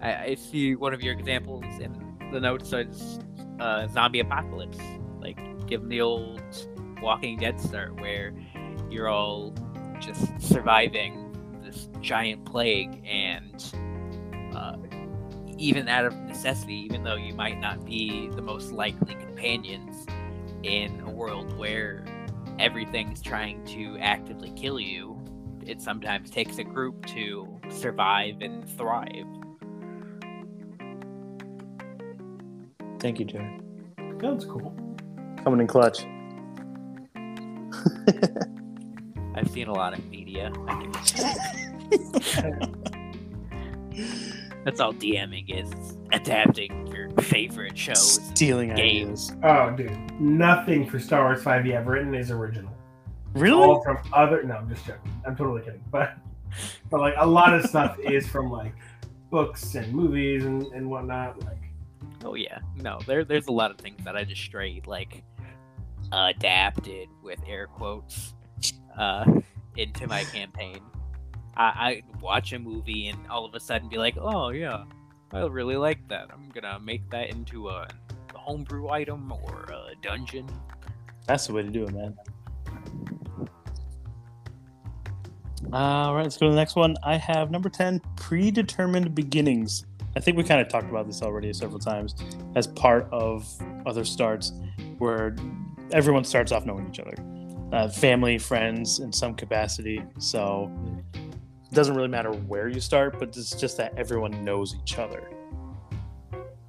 [0.00, 3.18] I, I see one of your examples in the notes says
[3.58, 4.78] uh, zombie apocalypse.
[5.20, 6.40] Like give them the old
[7.02, 8.32] Walking Dead start where
[8.88, 9.52] you're all
[10.04, 11.30] just surviving
[11.64, 13.74] this giant plague and
[14.54, 14.76] uh,
[15.56, 20.06] even out of necessity, even though you might not be the most likely companions
[20.62, 22.04] in a world where
[22.58, 25.18] everything's trying to actively kill you,
[25.66, 29.26] it sometimes takes a group to survive and thrive.
[33.00, 33.62] Thank you, Jared.
[34.18, 34.74] That's cool.
[35.42, 36.06] Coming in clutch.
[39.34, 40.52] I've seen a lot of media.
[44.64, 45.98] That's all DMing is.
[46.12, 48.20] Adapting your favorite shows.
[48.28, 49.30] Stealing games.
[49.30, 49.44] ideas.
[49.44, 52.72] Oh, dude, nothing for Star Wars Five E I've written is original.
[53.34, 53.62] Really?
[53.62, 54.42] All from other.
[54.44, 55.12] No, I'm just joking.
[55.26, 55.82] I'm totally kidding.
[55.90, 56.16] But
[56.90, 58.74] but like a lot of stuff is from like
[59.30, 61.42] books and movies and, and whatnot.
[61.44, 61.58] Like
[62.24, 65.22] Oh yeah, no, there there's a lot of things that I just straight like
[66.12, 68.34] adapted with air quotes
[68.98, 69.24] uh,
[69.76, 70.80] into my campaign.
[71.56, 74.84] I, I watch a movie and all of a sudden be like, oh yeah,
[75.32, 76.28] I really like that.
[76.32, 77.88] I'm gonna make that into a,
[78.34, 80.48] a homebrew item or a dungeon.
[81.26, 82.16] That's the way to do it, man.
[85.72, 86.94] All right, let's go to the next one.
[87.02, 89.86] I have number 10 predetermined beginnings.
[90.14, 92.14] I think we kind of talked about this already several times
[92.54, 93.48] as part of
[93.86, 94.52] other starts
[94.98, 95.34] where
[95.92, 97.14] everyone starts off knowing each other
[97.74, 100.00] uh, family, friends in some capacity.
[100.18, 100.70] So
[101.12, 105.28] it doesn't really matter where you start, but it's just that everyone knows each other.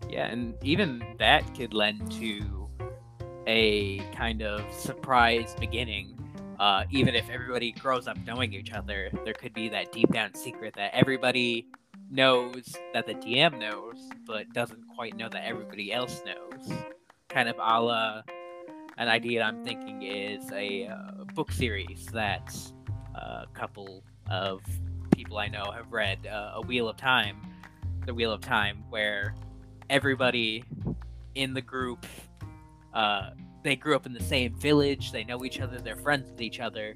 [0.10, 2.70] Yeah, and even that could lend to
[3.46, 6.12] a kind of surprise beginning.
[6.60, 10.34] Uh, even if everybody grows up knowing each other, there could be that deep down
[10.34, 11.68] secret that everybody
[12.10, 16.74] knows that the DM knows, but doesn't quite know that everybody else knows.
[17.30, 18.22] Kind of a la
[18.98, 22.56] an idea I'm thinking is a uh, book series that
[23.16, 24.62] uh, a couple of
[25.16, 27.38] people I know have read, uh, A Wheel of Time,
[28.06, 29.36] The Wheel of Time, where
[29.90, 30.64] everybody
[31.36, 32.06] in the group
[32.94, 33.32] uh,
[33.64, 36.60] they grew up in the same village they know each other they're friends with each
[36.60, 36.96] other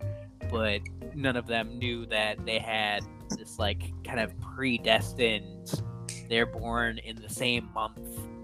[0.49, 0.79] but
[1.13, 3.01] none of them knew that they had
[3.37, 5.83] this like kind of predestined
[6.29, 7.99] they're born in the same month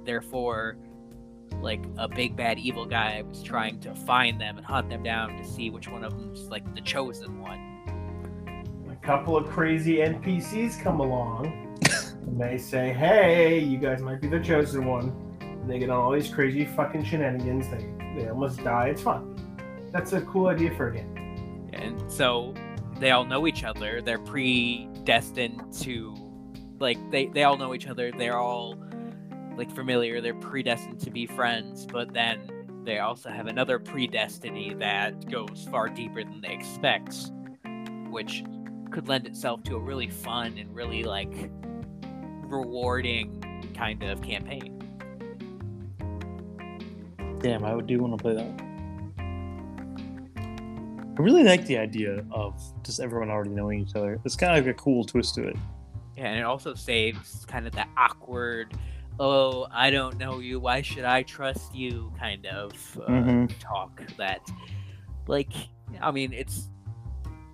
[0.05, 0.77] therefore
[1.61, 5.35] like a big bad evil guy was trying to find them and hunt them down
[5.37, 7.59] to see which one of them's like the chosen one
[8.91, 11.45] a couple of crazy NPCs come along
[12.23, 15.99] and they say, "Hey, you guys might be the chosen one." And they get on
[15.99, 17.67] all these crazy fucking shenanigans.
[17.69, 17.85] They
[18.15, 18.87] they almost die.
[18.87, 19.35] It's fun.
[19.91, 21.69] That's a cool idea for a game.
[21.73, 22.53] and so
[22.99, 26.15] they all know each other they're predestined to
[26.79, 28.75] like they they all know each other they're all
[29.57, 32.51] like familiar they're predestined to be friends but then
[32.83, 37.31] they also have another predestiny that goes far deeper than they expect
[38.09, 38.43] which
[38.91, 41.49] could lend itself to a really fun and really like
[42.47, 44.75] rewarding kind of campaign
[47.45, 48.61] Damn, I would do want to play that.
[51.15, 54.19] I really like the idea of just everyone already knowing each other.
[54.25, 55.57] It's kind of like a cool twist to it.
[56.17, 58.75] Yeah, and it also saves kind of that awkward,
[59.20, 63.53] oh, I don't know you, why should I trust you kind of uh, Mhm.
[63.59, 64.41] talk that,
[65.28, 65.53] like,
[66.01, 66.70] I mean, it's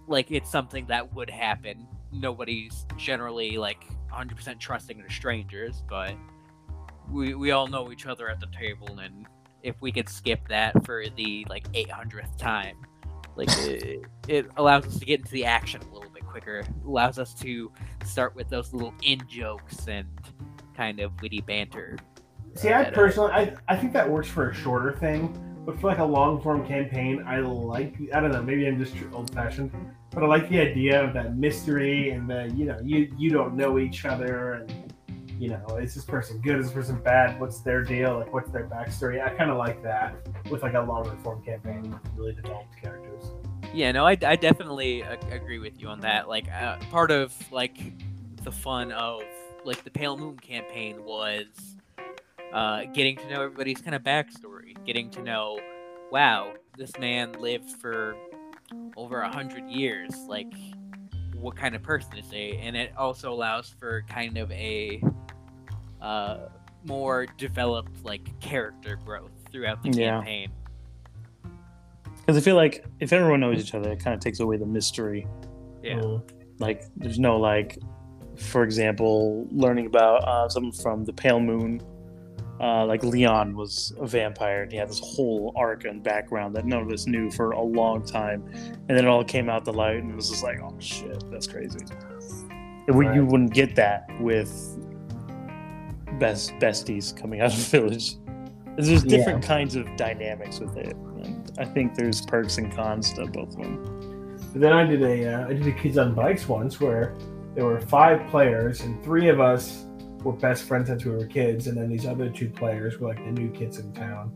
[0.07, 1.87] like it's something that would happen.
[2.11, 6.15] Nobody's generally like 100% trusting to strangers, but
[7.09, 9.27] we, we all know each other at the table, and
[9.63, 12.77] if we could skip that for the like 800th time,
[13.35, 17.19] like it, it allows us to get into the action a little bit quicker allows
[17.19, 17.71] us to
[18.05, 20.07] start with those little in jokes and
[20.81, 21.97] kind of witty banter
[22.55, 25.33] See, I uh, personally, I, I think that works for a shorter thing,
[25.65, 27.95] but for like a long form campaign, I like.
[28.13, 28.41] I don't know.
[28.41, 29.71] Maybe I'm just old fashioned,
[30.11, 33.55] but I like the idea of that mystery and the you know you you don't
[33.55, 34.93] know each other and
[35.39, 38.51] you know is this person good, is this person bad, what's their deal, like what's
[38.51, 39.25] their backstory.
[39.25, 40.15] I kind of like that
[40.49, 43.23] with like a longer form campaign with really developed characters.
[43.73, 45.01] yeah no i, I definitely
[45.31, 47.77] agree with you on that like uh, part of like
[48.43, 49.21] the fun of
[49.63, 51.45] like the pale moon campaign was
[52.53, 55.59] uh, getting to know everybody's kind of backstory getting to know
[56.11, 58.15] wow this man lived for
[58.97, 60.51] over a hundred years like
[61.39, 65.01] what kind of person is he and it also allows for kind of a
[66.01, 66.47] uh,
[66.85, 70.17] more developed like character growth throughout the Yeah.
[70.17, 70.51] campaign
[72.17, 74.65] Because I feel like if everyone knows each other, it kind of takes away the
[74.65, 75.27] mystery.
[75.83, 76.21] yeah Mm.
[76.59, 77.77] Like, there's no like,
[78.41, 81.81] for example, learning about uh, someone from the Pale Moon
[82.61, 86.63] uh, like Leon was a vampire and he had this whole arc and background that
[86.63, 89.73] none of us knew for a long time, and then it all came out the
[89.73, 91.79] light and it was just like, oh shit, that's crazy.
[92.87, 94.51] And we, you wouldn't get that with
[96.19, 98.17] best besties coming out of the village.
[98.77, 103.25] There's different kinds of dynamics with it, and I think there's perks and cons to
[103.25, 104.37] both of them.
[104.53, 107.15] But then I did a uh, I did a kids on bikes once where
[107.55, 109.85] there were five players and three of us
[110.23, 113.17] were best friends since we were kids, and then these other two players were like
[113.17, 114.31] the new kids in town.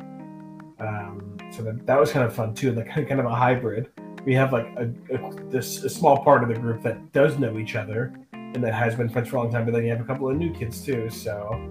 [0.80, 3.90] Um, so that, that was kind of fun too, like kind of a hybrid.
[4.26, 7.60] We have like a, a this a small part of the group that does know
[7.60, 10.02] each other and that has been friends for a long time, but then you have
[10.02, 11.10] a couple of new kids too.
[11.10, 11.70] So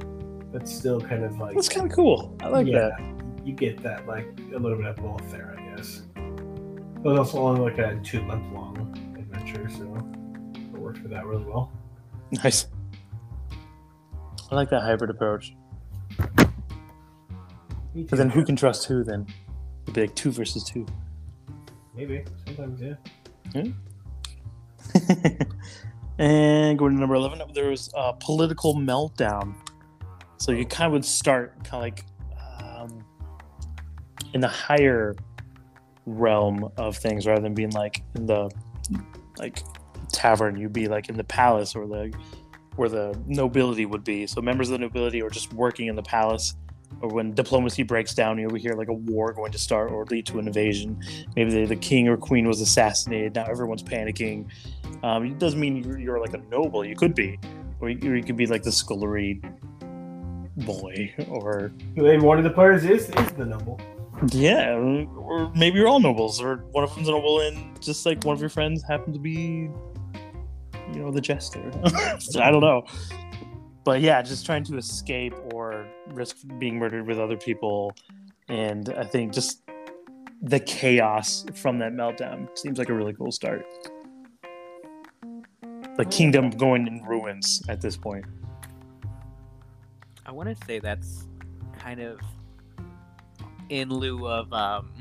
[0.52, 2.36] that's still kind of like That's kind of cool.
[2.40, 3.00] I like yeah, that.
[3.44, 6.02] you get that like a little bit of both there, I guess.
[6.16, 8.76] It was also only like a two month long
[9.18, 9.84] adventure, so
[11.04, 11.70] for that really well.
[12.42, 12.66] Nice.
[14.50, 15.54] I like that hybrid approach.
[17.94, 19.26] Because then who can trust who then?
[19.82, 20.86] It'd be like two versus two.
[21.94, 22.94] Maybe sometimes, yeah.
[26.18, 29.54] and going to number 11, there was a political meltdown.
[30.38, 32.04] So you kind of would start kind of like
[32.66, 33.04] um,
[34.32, 35.14] in the higher
[36.06, 38.50] realm of things rather than being like in the
[39.38, 39.58] like
[40.12, 40.56] tavern.
[40.56, 42.12] You'd be like in the palace or the
[42.76, 44.26] where the nobility would be.
[44.26, 46.54] So members of the nobility are just working in the palace.
[47.00, 50.26] Or when diplomacy breaks down, you overhear like a war going to start or lead
[50.26, 51.00] to an invasion.
[51.34, 53.34] Maybe the, the king or queen was assassinated.
[53.34, 54.46] Now everyone's panicking.
[55.02, 56.84] Um, it doesn't mean you're, you're like a noble.
[56.84, 57.38] You could be,
[57.80, 59.40] or you, or you could be like the scullery
[60.58, 63.80] boy, or Maybe one of the players is is the noble.
[64.30, 68.24] yeah, or maybe you're all nobles, or one of them's a noble, and just like
[68.24, 69.68] one of your friends happened to be,
[70.92, 71.70] you know, the jester.
[72.40, 72.84] I don't know,
[73.84, 77.94] but yeah, just trying to escape or risk being murdered with other people,
[78.48, 79.62] and I think just
[80.42, 83.66] the chaos from that meltdown seems like a really cool start.
[85.96, 88.24] The kingdom going in ruins at this point.
[90.26, 91.28] I want to say that's
[91.78, 92.18] kind of
[93.68, 94.92] in lieu of um,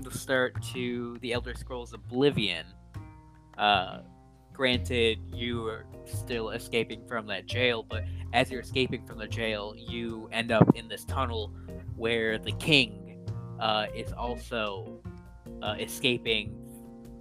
[0.00, 2.66] the start to the Elder Scrolls Oblivion.
[3.58, 4.00] Uh,
[4.52, 9.74] granted, you are still escaping from that jail, but as you're escaping from the jail,
[9.76, 11.52] you end up in this tunnel
[11.96, 13.24] where the king
[13.60, 15.00] uh, is also
[15.62, 16.56] uh, escaping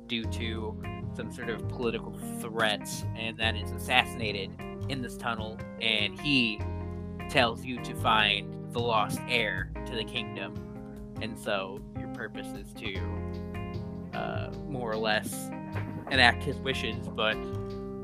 [0.07, 0.81] due to
[1.15, 4.49] some sort of political threats, and then is assassinated
[4.89, 6.59] in this tunnel, and he
[7.29, 10.55] tells you to find the lost heir to the kingdom.
[11.21, 15.49] And so your purpose is to uh, more or less
[16.11, 17.35] enact his wishes, but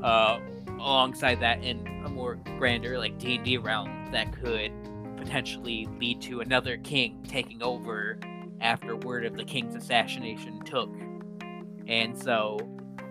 [0.02, 0.40] uh,
[0.80, 4.72] alongside that in a more grander like D&D realm that could
[5.16, 8.18] potentially lead to another king taking over
[8.60, 10.90] after word of the king's assassination took.
[11.86, 12.58] And so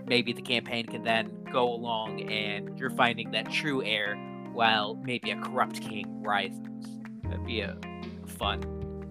[0.08, 4.16] maybe the campaign can then go along and you're finding that true heir
[4.54, 6.60] while maybe a corrupt king rises.
[7.24, 7.78] That'd be a
[8.26, 8.62] fun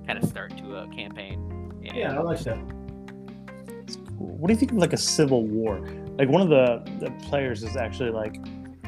[0.06, 1.72] kind of start to a campaign.
[1.86, 2.58] And Yeah, I like that.
[4.26, 5.80] What do you think of like a civil war?
[6.18, 8.38] Like one of the, the players is actually like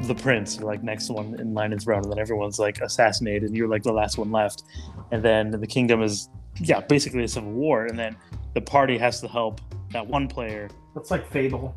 [0.02, 3.56] the prince, like next one in line in throne, and then everyone's like assassinated, and
[3.56, 4.64] you're like the last one left,
[5.10, 6.28] and then the kingdom is
[6.60, 8.16] yeah basically a civil war, and then
[8.54, 9.60] the party has to help
[9.92, 10.68] that one player.
[10.94, 11.74] That's like Fable.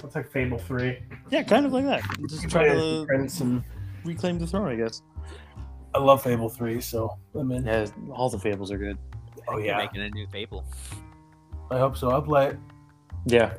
[0.00, 0.98] That's like Fable Three.
[1.30, 2.02] Yeah, kind of like that.
[2.28, 3.62] Just try to Prince and
[4.04, 5.02] reclaim the throne, I guess.
[5.94, 7.64] I love Fable Three, so I'm in.
[7.64, 8.98] Yeah, all the fables are good.
[9.48, 10.64] Oh They're yeah, making a new Fable.
[11.70, 12.10] I hope so.
[12.10, 12.58] I'll play it.
[13.28, 13.54] Yeah.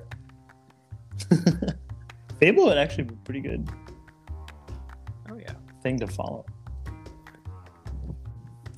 [2.39, 3.69] Fable would actually be pretty good
[5.29, 5.53] Oh yeah.
[5.83, 6.45] thing to follow.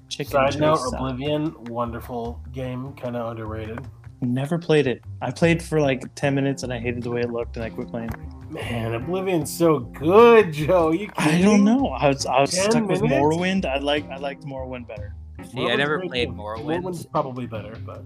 [0.10, 0.94] Chicken Side note: chase.
[0.94, 3.80] Oblivion, wonderful game, kind of underrated.
[4.22, 5.02] Never played it.
[5.22, 7.70] I played for like ten minutes and I hated the way it looked and I
[7.70, 8.10] quit playing.
[8.50, 10.92] Man, Oblivion's so good, Joe.
[10.92, 11.88] You I kidding don't know.
[11.88, 13.22] I was I was 10 stuck with minutes?
[13.22, 13.66] Morrowind.
[13.66, 15.16] I like I liked Morrowind better.
[15.50, 16.36] See, I never great played game.
[16.38, 16.66] Morrowind.
[16.82, 18.04] Morrowind's probably better, but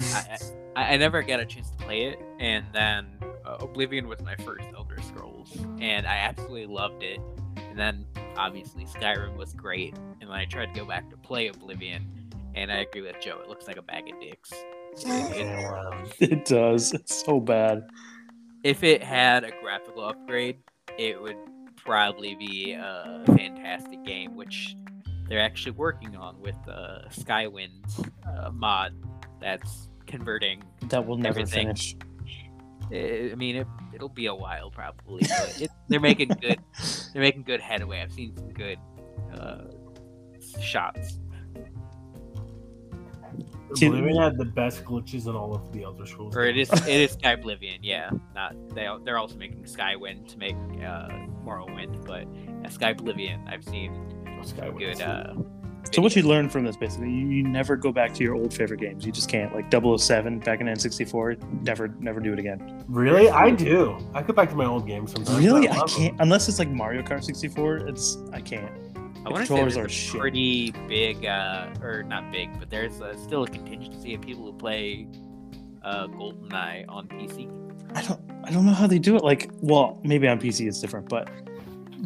[0.00, 0.38] I,
[0.76, 3.06] I, I never got a chance to play it, and then
[3.44, 7.20] uh, Oblivion was my first Elder Scrolls, and I absolutely loved it.
[7.56, 11.48] And then obviously Skyrim was great, and then I tried to go back to play
[11.48, 12.06] Oblivion,
[12.54, 13.38] and I agree with Joe.
[13.42, 14.52] It looks like a bag of dicks.
[14.52, 16.92] It- it- It does.
[16.92, 17.82] It's so bad.
[18.64, 20.58] if it had a graphical upgrade,
[20.98, 21.36] it would
[21.76, 24.74] probably be a fantastic game, which
[25.28, 28.92] they're actually working on with the Skywind uh, mod
[29.40, 31.66] that's converting That will never Everything.
[31.68, 31.96] finish.
[32.90, 36.58] I I mean, it, it'll be a while probably, but it, they're making good.
[37.12, 38.00] They're making good headway.
[38.00, 38.78] I've seen some good
[39.34, 39.64] uh,
[40.60, 41.18] shots.
[43.74, 46.34] See- Oblivion had the best glitches in all of the Elder Scrolls.
[46.34, 46.72] Or it games.
[46.72, 48.10] is it is Sky Oblivion, yeah.
[48.34, 51.08] Not they they're also making Skywind to make uh,
[51.44, 52.26] Morrowind, but
[52.62, 53.92] yeah, Sky Oblivion I've seen
[54.42, 54.96] Skyward good.
[54.98, 55.44] Sword.
[55.84, 58.34] Uh, So what you learn from this basically, you, you never go back to your
[58.34, 59.04] old favorite games.
[59.06, 59.54] You just can't.
[59.54, 62.84] Like 007 back in N64, never never do it again.
[62.88, 63.28] Really?
[63.30, 63.96] I do.
[64.14, 65.38] I go back to my old games sometimes.
[65.38, 66.00] Really, I love them.
[66.02, 67.88] can't unless it's like Mario Kart 64.
[67.88, 68.70] It's I can't.
[69.26, 70.20] I want to say controllers there's are a shit.
[70.20, 74.52] pretty big, uh, or not big, but there's uh, still a contingency of people who
[74.52, 75.06] play
[75.82, 77.50] uh, GoldenEye on PC.
[77.94, 79.24] I don't I don't know how they do it.
[79.24, 81.28] Like, well, maybe on PC it's different, but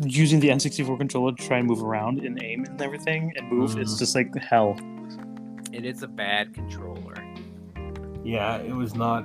[0.00, 3.76] using the N64 controller to try and move around and aim and everything and move,
[3.78, 3.98] it's Mhm.
[3.98, 4.76] just like hell.
[5.72, 7.14] It is a bad controller.
[8.24, 9.24] Yeah, it was not.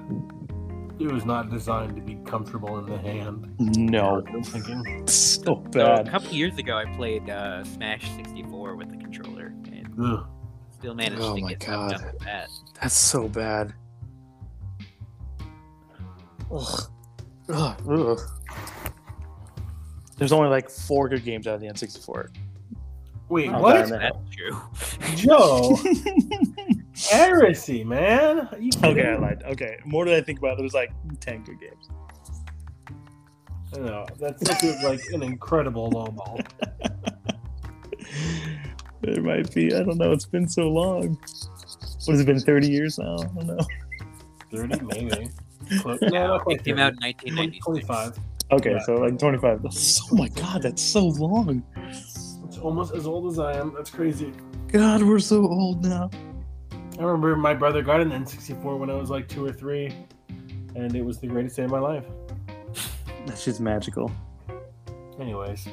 [0.99, 3.53] It was not designed to be comfortable in the hand.
[3.59, 4.84] No, I'm thinking.
[5.01, 9.53] it's so So a couple years ago, I played uh, Smash 64 with the controller,
[9.72, 10.26] and Ugh.
[10.72, 12.03] still managed Oh to my get done God.
[12.13, 12.49] with that.
[12.82, 13.74] That's so bad.
[16.51, 16.82] Ugh.
[17.49, 17.82] Ugh.
[17.89, 18.20] Ugh.
[20.18, 22.30] There's only like four good games out of the N64.
[23.30, 23.89] Wait, Oh, what?
[23.89, 24.57] That's true.
[25.15, 25.78] Joe,
[27.11, 28.47] heresy, man.
[28.51, 29.43] Are you okay, I lied.
[29.43, 31.89] Okay, more than I think about, it, there's like ten good games.
[33.76, 36.39] I know that's such like an incredible low ball.
[39.03, 39.74] It might be.
[39.74, 40.11] I don't know.
[40.11, 41.18] It's been so long.
[41.18, 42.39] What has it been?
[42.39, 43.15] Thirty years now.
[43.15, 43.57] I don't know.
[44.51, 45.30] Thirty, maybe.
[45.82, 45.99] Close.
[46.01, 47.30] Yeah, No, not it came out 30.
[47.30, 48.20] in 1996.
[48.49, 48.59] Twenty-five.
[48.59, 48.79] Okay, Yeah.
[48.85, 49.61] so like twenty-five.
[49.63, 51.63] That's, oh my god, that's so long.
[52.45, 53.73] It's almost as old as I am.
[53.75, 54.31] That's crazy.
[54.69, 56.09] God, we're so old now.
[56.99, 59.93] I remember my brother got an N64 when I was like two or three,
[60.75, 62.05] and it was the greatest day of my life.
[63.27, 64.11] That shit's magical.
[65.19, 65.67] Anyways,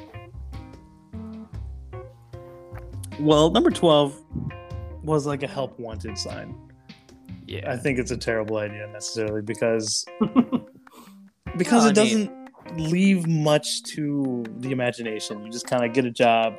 [3.19, 4.19] Well, number twelve
[5.03, 6.55] was like a help wanted sign.
[7.47, 7.71] Yeah.
[7.71, 10.03] I think it's a terrible idea necessarily because
[11.57, 15.43] because Well, it I mean- doesn't leave much to the imagination.
[15.45, 16.55] You just kind of get a job,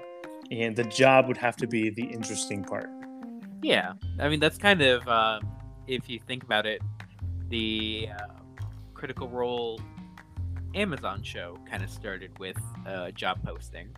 [0.50, 2.88] and the job would have to be the interesting part.
[3.62, 5.48] Yeah, I mean that's kind of um,
[5.86, 6.80] if you think about it,
[7.48, 8.26] the uh,
[8.94, 9.80] Critical Role
[10.74, 13.88] Amazon show kind of started with uh, job posting.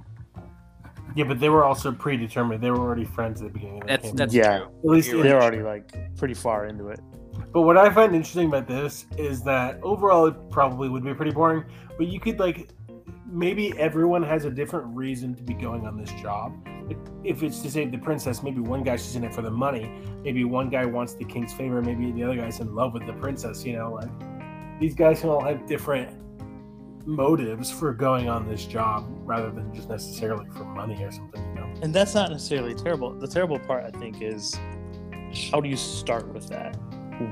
[1.17, 2.63] yeah, but they were also predetermined.
[2.63, 3.83] They were already friends at the beginning.
[3.83, 4.59] Of the That's that's Yeah.
[4.59, 4.67] true.
[4.69, 7.01] at least They're already like pretty far into it.
[7.53, 11.33] But what I find interesting about this is that overall it probably would be pretty
[11.33, 11.65] boring,
[11.97, 12.71] but you could like
[13.31, 16.55] maybe everyone has a different reason to be going on this job.
[17.25, 19.91] If it's to save the princess, maybe one guy's just in it for the money.
[20.23, 21.83] Maybe one guy wants the king's favor.
[21.83, 23.65] Maybe the other guy's in love with the princess.
[23.65, 26.15] You know, like these guys can all have different
[27.07, 31.43] motives for going on this job rather than just necessarily for money or something.
[31.55, 31.75] You know.
[31.83, 33.13] And that's not necessarily terrible.
[33.19, 34.59] The terrible part, I think, is
[35.51, 36.77] how do you start with that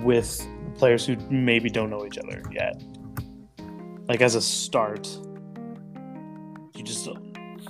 [0.03, 2.83] with players who maybe don't know each other yet?
[4.09, 5.09] Like as a start,
[6.75, 7.09] you just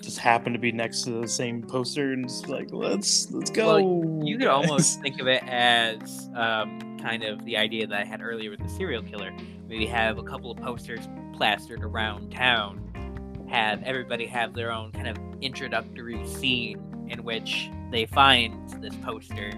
[0.06, 4.22] just happen to be next to the same poster and just like let's let's go.
[4.22, 8.22] You could almost think of it as um, kind of the idea that I had
[8.22, 9.32] earlier with the serial killer.
[9.68, 15.08] Maybe have a couple of posters plastered around town, have everybody have their own kind
[15.08, 19.50] of introductory scene in which they find this poster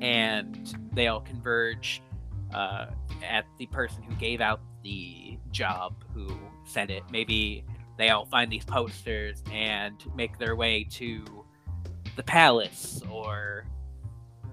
[0.00, 2.02] and they all converge
[2.54, 2.86] uh,
[3.26, 6.28] at the person who gave out the job who
[6.64, 7.02] sent it.
[7.10, 7.64] Maybe
[7.96, 11.24] they all find these posters and make their way to
[12.16, 13.64] the palace or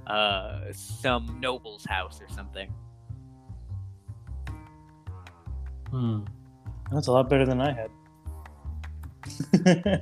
[0.08, 2.74] uh, some noble's house or something.
[5.90, 6.22] Hmm.
[6.92, 7.92] That's a lot better than I had.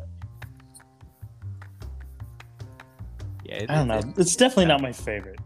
[3.53, 3.97] Yeah, it- I don't know.
[3.99, 5.39] it- It's definitely not my favorite.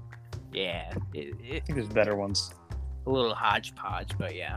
[0.53, 2.51] yeah, it, I think there's better ones.
[3.05, 4.55] a little hodgepodge, but yeah.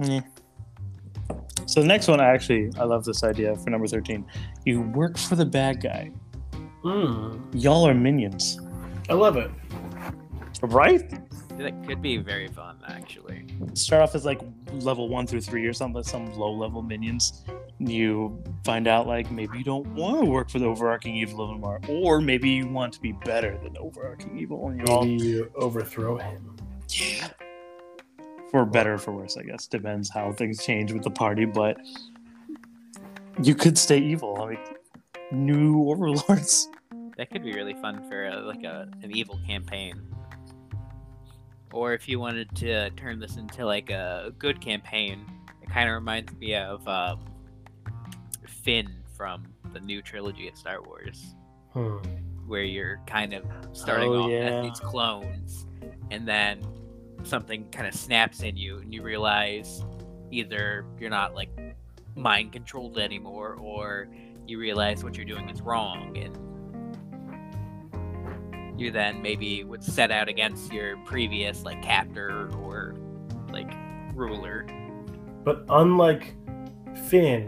[0.00, 0.20] Yeah.
[1.66, 4.24] So the next one, I actually, I love this idea for number thirteen.
[4.64, 6.10] You work for the bad guy.
[6.82, 7.36] Hmm.
[7.52, 8.60] Y'all are minions,
[9.10, 9.50] I love it.
[10.62, 11.10] right?
[11.58, 13.44] That could be very fun, actually.
[13.74, 14.40] Start off as like
[14.74, 17.44] level one through three or something, some low level minions.
[17.78, 21.50] You find out like maybe you don't want to work for the overarching evil of
[21.50, 25.06] Amar, or maybe you want to be better than the overarching evil, and you all
[25.06, 26.56] you overthrow him.
[26.90, 27.28] yeah.
[28.50, 31.76] For better or for worse, I guess depends how things change with the party, but
[33.42, 34.42] you could stay evil.
[34.42, 34.58] I mean,
[35.30, 36.68] new overlords.
[37.16, 40.00] That could be really fun for uh, like a an evil campaign.
[41.72, 45.26] Or if you wanted to turn this into like a good campaign,
[45.60, 47.18] it kind of reminds me of um,
[48.68, 51.34] Finn from the new trilogy of Star Wars,
[51.72, 51.96] Hmm.
[52.46, 54.36] where you're kind of starting Oh, off yeah.
[54.60, 55.66] as these clones,
[56.10, 56.60] and then
[57.22, 59.82] something kind of snaps in you, and you realize
[60.30, 61.48] either you're not like
[62.14, 64.06] mind controlled anymore, or
[64.46, 66.36] you realize what you're doing is wrong, and
[68.78, 72.94] you then maybe would set out against your previous like captor or
[73.50, 73.72] like
[74.14, 74.66] ruler.
[75.42, 76.34] But unlike
[77.08, 77.46] Finn,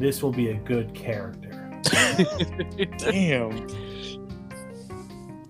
[0.00, 1.50] this will be a good character.
[2.98, 3.66] Damn.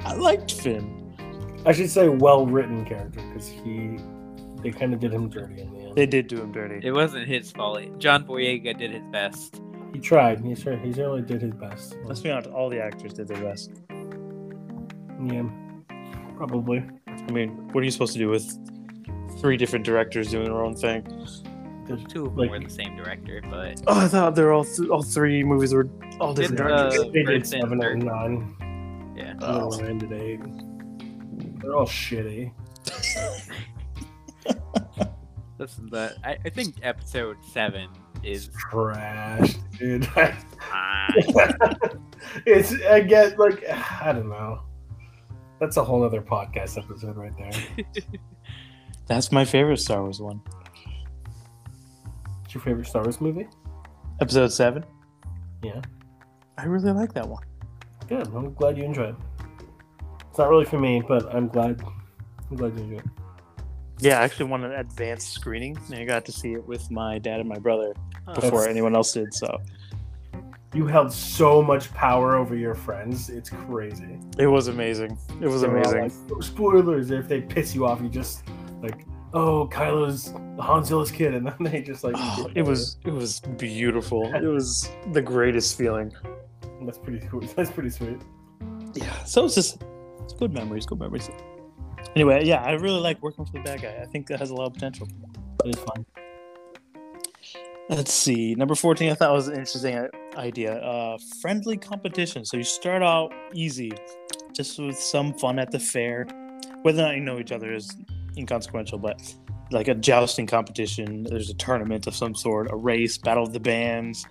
[0.00, 1.02] I liked Finn.
[1.64, 3.98] I should say well written character because he
[4.62, 5.96] they kind of did him dirty in the end.
[5.96, 6.86] They did do him dirty.
[6.86, 7.98] It wasn't his fault.
[7.98, 9.60] John Boyega did his best.
[9.92, 10.40] He tried.
[10.40, 11.96] He sure he certainly did his best.
[12.04, 13.70] Let's be honest, all the actors did their best.
[15.24, 15.48] Yeah,
[16.36, 16.84] probably.
[17.06, 18.46] I mean, what are you supposed to do with
[19.40, 21.02] three different directors doing their own thing?
[21.86, 24.64] There's Two of them Like- were the same director, but Oh, I thought they're all
[24.64, 25.88] th- all three movies were
[26.20, 26.98] all different Didn't, directors.
[27.00, 27.92] uh, they did first and seven third.
[27.92, 29.14] and nine.
[29.16, 29.30] yeah.
[29.30, 29.70] and then Oh.
[29.70, 30.40] Rian eight.
[31.62, 32.52] They're all shitty.
[35.58, 37.88] Listen, the I, I think episode seven
[38.22, 40.06] is Trash, dude.
[42.46, 44.60] it's I get like I don't know.
[45.58, 47.86] That's a whole other podcast episode right there.
[49.06, 50.42] That's my favorite Star Wars one.
[52.56, 53.46] What's your favorite Star Wars movie?
[54.22, 54.82] Episode seven.
[55.62, 55.82] Yeah.
[56.56, 57.42] I really like that one.
[58.08, 58.26] Good.
[58.28, 59.10] I'm glad you enjoyed.
[59.10, 59.66] it.
[60.30, 61.82] It's not really for me, but I'm glad.
[62.50, 63.00] I'm glad you enjoyed.
[63.00, 63.06] it.
[63.98, 67.18] Yeah, I actually won an advanced screening, and I got to see it with my
[67.18, 67.92] dad and my brother
[68.34, 69.34] before That's- anyone else did.
[69.34, 69.60] So
[70.72, 73.28] You held so much power over your friends.
[73.28, 74.18] It's crazy.
[74.38, 75.18] it was amazing.
[75.42, 76.20] It was They were all amazing.
[76.22, 77.10] like, "No spoilers.
[77.10, 78.44] If they piss you off, you just
[78.82, 79.04] like,
[79.36, 82.14] oh, Kylo's Han Solo's kid, and then they just like.
[82.16, 84.32] Oh, it was it was beautiful.
[84.34, 86.12] It was the greatest feeling.
[86.82, 87.40] That's pretty cool.
[87.56, 88.20] That's pretty sweet.
[88.94, 89.24] Yeah.
[89.24, 89.82] So it's just
[90.22, 90.86] it's good memories.
[90.86, 91.30] Good memories.
[92.14, 93.98] Anyway, yeah, I really like working for the bad guy.
[94.00, 95.08] I think that has a lot of potential.
[95.58, 96.06] But It is fun.
[97.88, 98.54] Let's see.
[98.54, 100.74] Number 14, I thought was an interesting idea.
[100.74, 102.44] Uh, friendly competition.
[102.44, 103.92] So you start out easy,
[104.52, 106.26] just with some fun at the fair.
[106.82, 107.96] Whether or not you know each other is
[108.36, 109.20] inconsequential, but
[109.70, 113.60] like a jousting competition, there's a tournament of some sort, a race, battle of the
[113.60, 114.26] bands.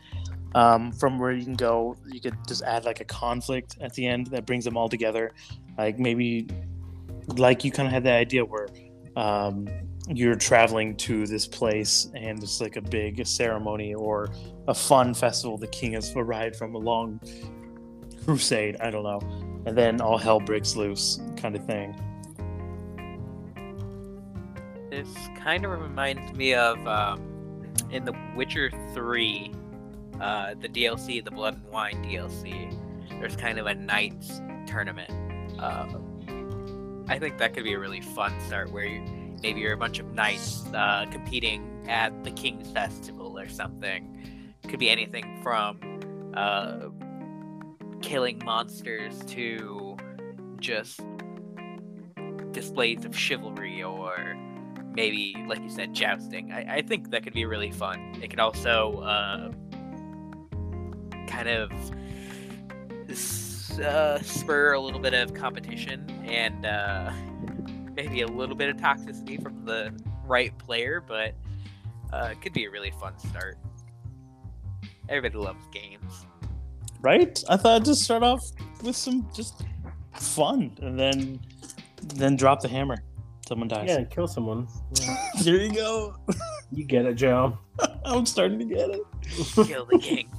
[0.54, 4.08] Um, from where you can go, you could just add like a conflict at the
[4.08, 5.32] end that brings them all together.
[5.78, 6.48] Like maybe,
[7.28, 8.68] like you kind of had the idea where
[9.18, 9.68] um,
[10.08, 14.30] you're traveling to this place and it's like a big ceremony or
[14.68, 15.58] a fun festival.
[15.58, 17.20] The king has arrived from a long
[18.24, 18.78] crusade.
[18.80, 19.20] I don't know,
[19.66, 22.00] and then all hell breaks loose, kind of thing.
[24.96, 27.20] This kind of reminds me of um,
[27.92, 29.52] in The Witcher 3,
[30.22, 32.74] uh, the DLC, the Blood and Wine DLC.
[33.20, 35.12] There's kind of a knights tournament.
[35.60, 35.98] Uh,
[37.10, 39.02] I think that could be a really fun start where you,
[39.44, 44.54] maybe you're a bunch of knights uh, competing at the King's Festival or something.
[44.70, 46.88] Could be anything from uh,
[48.02, 49.98] killing monsters to
[50.62, 51.02] just
[52.54, 54.38] displays of chivalry or
[54.96, 58.40] maybe like you said jousting i, I think that could be really fun it could
[58.40, 59.52] also uh,
[61.28, 61.72] kind of
[63.80, 67.12] uh, spur a little bit of competition and uh,
[67.94, 69.94] maybe a little bit of toxicity from the
[70.26, 71.36] right player but
[72.14, 73.58] uh, it could be a really fun start
[75.10, 76.26] everybody loves games
[77.06, 77.44] Right?
[77.48, 78.44] I thought I'd just start off
[78.82, 79.64] with some just
[80.16, 81.40] fun, and then
[82.16, 82.98] then drop the hammer.
[83.48, 83.88] Someone dies.
[83.88, 84.68] Yeah, kill someone.
[85.02, 85.18] Yeah.
[85.44, 86.16] There you go.
[86.72, 87.58] You get it, Joe.
[88.06, 89.02] I'm starting to get it.
[89.68, 90.30] kill the king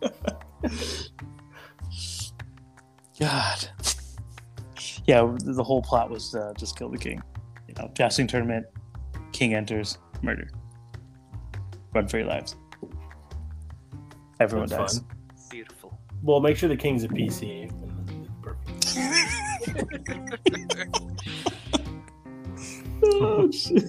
[3.18, 3.68] God.
[5.06, 7.22] Yeah, the whole plot was uh, just kill the king.
[7.68, 8.66] You know, jousting tournament,
[9.32, 10.50] king enters, murder.
[11.94, 12.56] Run for your lives.
[14.40, 15.02] Everyone That's dies.
[15.02, 15.16] fun.
[15.50, 17.70] beautiful Well, make sure the king's a PC.
[18.42, 18.70] Perfect.
[23.02, 23.84] Oh, shit.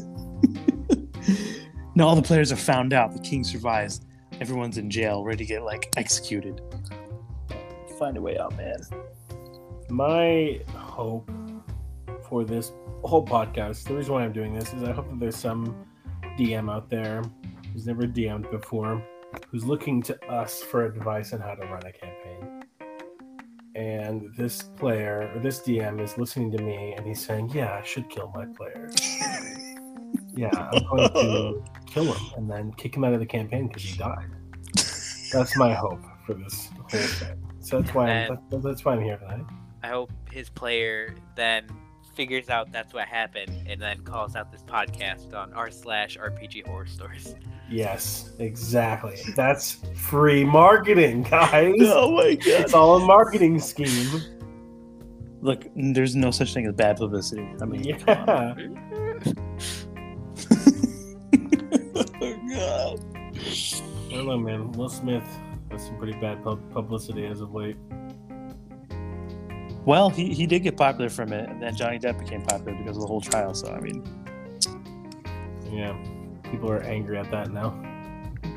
[1.95, 3.13] now all the players are found out.
[3.13, 4.01] The king survives.
[4.41, 6.61] Everyone's in jail, ready to get like executed.
[7.97, 8.77] Find a way out, man.
[9.89, 11.29] My hope
[12.27, 12.73] for this
[13.03, 15.85] whole podcast, the reason why I'm doing this is I hope that there's some
[16.37, 17.23] DM out there
[17.71, 19.01] who's never DM'd before,
[19.49, 22.24] who's looking to us for advice on how to run a campaign.
[23.75, 27.83] And this player, or this DM, is listening to me and he's saying, Yeah, I
[27.85, 28.89] should kill my player.
[30.35, 33.83] yeah, I'm going to kill him and then kick him out of the campaign because
[33.83, 34.27] he died.
[35.33, 37.37] That's my hope for this whole thing.
[37.59, 39.45] So that's why I'm, And- that- that's why I'm here tonight.
[39.83, 41.67] I hope his player then
[42.15, 46.67] figures out that's what happened and then calls out this podcast on r slash RPG
[46.67, 47.35] horror stories.
[47.69, 49.17] Yes, exactly.
[49.35, 51.75] That's free marketing, guys.
[51.81, 52.47] Oh my god!
[52.47, 54.21] It's all a marketing scheme.
[55.41, 57.47] Look, there's no such thing as bad publicity.
[57.61, 59.21] I mean, come on.
[59.25, 59.33] Yeah.
[62.55, 62.99] God.
[64.09, 64.71] I don't know, man.
[64.71, 65.23] Will Smith
[65.71, 67.77] has some pretty bad pub- publicity as of late.
[69.85, 72.97] Well, he, he did get popular from it, and then Johnny Depp became popular because
[72.97, 73.53] of the whole trial.
[73.53, 74.03] So I mean,
[75.71, 75.95] Yeah,
[76.43, 77.71] people are angry at that now.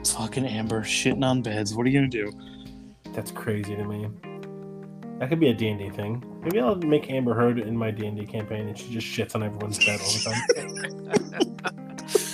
[0.06, 1.74] fucking Amber shitting on beds.
[1.74, 2.32] What are you gonna do?
[3.12, 4.08] That's crazy to me.
[5.18, 6.22] That could be a D&D thing.
[6.44, 9.78] Maybe I'll make Amber Heard in my D&D campaign, and she just shits on everyone's
[9.84, 11.74] bed all the time.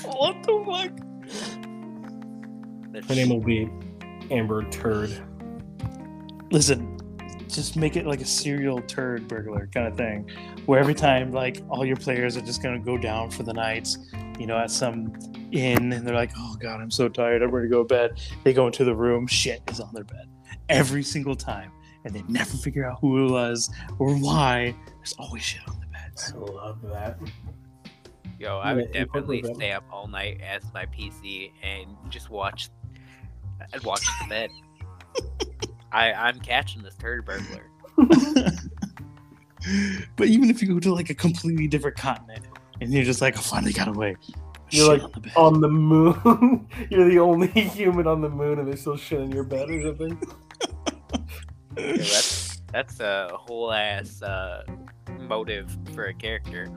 [0.04, 0.62] What the
[2.92, 3.08] fuck?
[3.08, 3.68] Her name will be
[4.30, 5.10] Amber Turd.
[6.52, 6.93] Listen,
[7.48, 10.30] just make it like a serial turd burglar kind of thing,
[10.66, 13.96] where every time like all your players are just gonna go down for the night,
[14.38, 15.12] you know, at some
[15.52, 17.42] inn, and they're like, "Oh God, I'm so tired.
[17.42, 20.04] I'm ready to go to bed." They go into the room, shit is on their
[20.04, 20.28] bed
[20.68, 21.70] every single time,
[22.04, 24.74] and they never figure out who it was or why.
[24.96, 26.32] There's always shit on the beds.
[26.34, 27.18] I love that.
[28.38, 32.30] Yo, I would Yeah, you definitely stay up all night as my PC and just
[32.30, 32.68] watch.
[33.72, 34.50] I'd watch the bed.
[35.94, 37.70] I I'm catching this turd burglar.
[40.16, 42.44] but even if you go to like a completely different continent,
[42.80, 44.16] and you're just like, "I finally got away,"
[44.70, 45.32] You're Shit like, on the bed.
[45.36, 46.68] On the moon.
[46.90, 47.46] You're the only
[47.78, 50.20] human on the moon, and there's still shit in your bed or something.
[51.76, 54.64] Yeah, that's that's a whole ass uh,
[55.20, 56.68] motive for a character.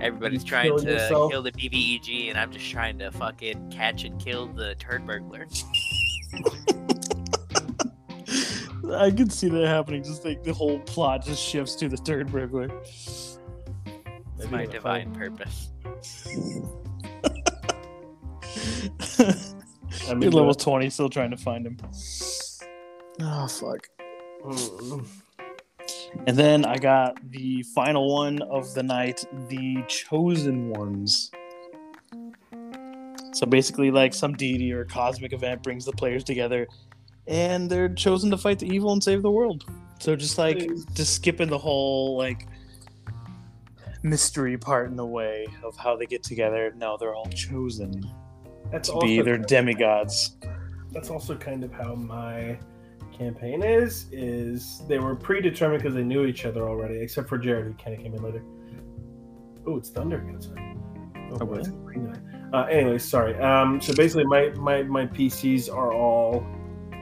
[0.00, 1.30] Everybody's You trying to yourself?
[1.30, 5.46] kill the BBEG, and I'm just trying to fucking catch and kill the turd burglar.
[8.92, 10.02] I can see that happening.
[10.02, 12.68] Just like the whole plot just shifts to the third burglar.
[12.84, 13.38] It's
[14.50, 15.70] my the divine purpose.
[19.18, 19.34] I
[20.08, 21.78] You're mean, level the- 20, still trying to find him.
[23.20, 23.88] Oh, fuck.
[24.44, 25.06] Mm.
[26.26, 31.30] And then I got the final one of the night the Chosen Ones.
[33.32, 36.68] So basically, like some deity or cosmic event brings the players together
[37.26, 39.64] and they're chosen to fight the evil and save the world.
[40.00, 40.84] So just like, Nice.
[40.94, 42.46] just skipping the whole like
[44.02, 46.72] mystery part in the way of how they get together.
[46.76, 48.04] No, they're all chosen
[48.70, 50.36] That's to be also their demigods.
[50.92, 52.58] that's also kind of how my
[53.16, 57.64] campaign is is they were predetermined because they knew each other already except for jared
[57.64, 58.42] who kind of came in later
[59.68, 60.58] oh it's thundering outside
[61.30, 61.60] oh, Oh, boy, really?
[61.60, 62.18] it's green tonight.
[62.52, 66.44] uh, anyway sorry um, so basically my, my my pcs are all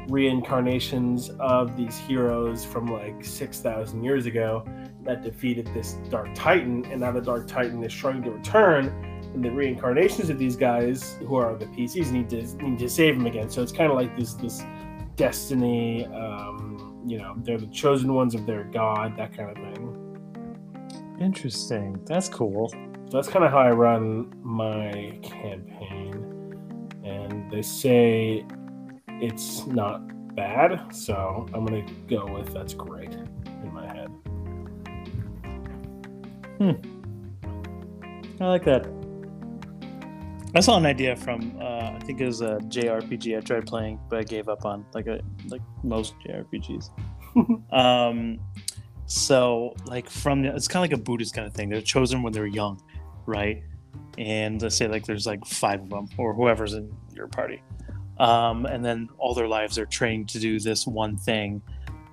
[0.09, 4.65] reincarnations of these heroes from like 6000 years ago
[5.05, 8.87] that defeated this dark titan and now the dark titan is trying to return
[9.35, 13.17] and the reincarnations of these guys who are the PCs need to need to save
[13.17, 13.49] him again.
[13.49, 14.63] So it's kind of like this this
[15.17, 16.07] destiny.
[16.07, 21.19] Um, you know, they're the chosen ones of their god, that kind of thing.
[21.21, 22.01] Interesting.
[22.05, 22.69] That's cool.
[22.69, 26.59] So that's kind of how I run my campaign,
[27.05, 28.45] and they say
[29.23, 30.03] it's not
[30.35, 30.95] bad.
[30.95, 34.09] So I'm gonna go with that's great in my head.
[36.59, 38.43] Hmm.
[38.43, 38.89] I like that.
[40.55, 44.01] I saw an idea from uh, I think it was a JRPG I tried playing,
[44.11, 46.91] but I gave up on like a like most JRPGs.
[47.73, 48.41] um,
[49.07, 51.69] so like from the, it's kind of like a Buddhist kind of thing.
[51.69, 52.83] They're chosen when they're young,
[53.27, 53.63] right?
[54.19, 57.63] And let's say like there's like five of them or whoever's in your party,
[58.23, 61.61] um, and then all their lives they're trained to do this one thing.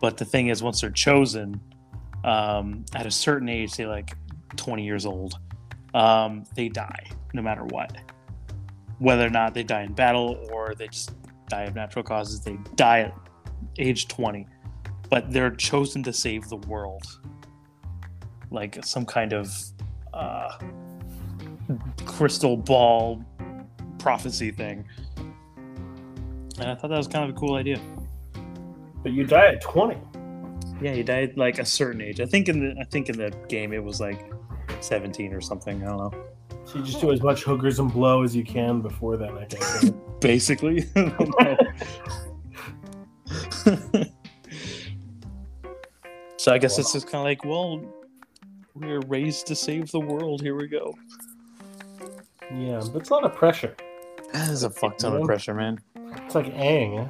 [0.02, 1.62] But the thing is, once they're chosen,
[2.24, 4.18] um, at a certain age, say like
[4.56, 5.36] 20 years old,
[5.94, 7.96] um, they die no matter what.
[8.98, 11.12] Whether or not they die in battle or they just
[11.48, 13.14] die of natural causes, they die at
[13.78, 14.48] age 20.
[15.12, 17.04] But they're chosen to save the world.
[18.50, 19.54] Like some kind of
[20.12, 20.58] uh,
[22.06, 23.24] crystal ball
[24.00, 24.86] prophecy thing.
[26.60, 27.80] And I thought that was kind of a cool idea.
[29.02, 29.98] But you die at 20.
[30.82, 32.20] Yeah, he died like a certain age.
[32.20, 34.32] I think in the I think in the game it was like
[34.82, 35.84] 17 or something.
[35.84, 36.14] I don't know.
[36.66, 39.38] So you just do as much hookers and blow as you can before then.
[39.38, 39.96] I think.
[40.20, 40.86] Basically.
[40.96, 41.58] I don't know.
[46.38, 47.82] so I guess it's just kind of like, well,
[48.76, 50.42] we're raised to save the world.
[50.42, 50.94] Here we go.
[52.54, 53.76] yeah, but it's a lot of pressure.
[54.34, 55.80] That is a fuck ton of pressure, man.
[56.26, 57.10] It's like Aang.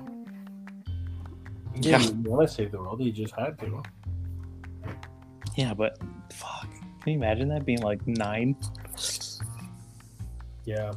[1.75, 1.99] He Yeah.
[1.99, 2.99] didn't want to save the world.
[3.01, 3.81] He just had to.
[5.55, 5.97] Yeah, but
[6.31, 6.67] fuck.
[7.01, 8.55] Can you imagine that being like nine?
[10.65, 10.91] Yeah,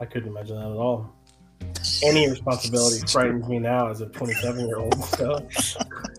[0.00, 1.12] I couldn't imagine that at all.
[2.04, 4.94] Any responsibility frightens me now as a 27 year old.
[5.16, 5.46] So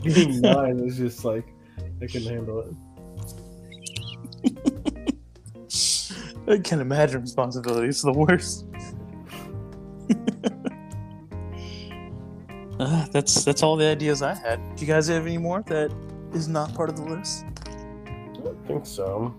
[0.03, 1.45] being nine is just like
[2.01, 2.73] I couldn't handle it.
[6.47, 7.87] I can't imagine responsibility.
[7.87, 8.65] It's the worst.
[12.83, 14.59] uh, that's that's all the ideas I had.
[14.75, 15.93] Do you guys have any more that
[16.33, 17.45] is not part of the list?
[18.05, 19.33] I don't think so.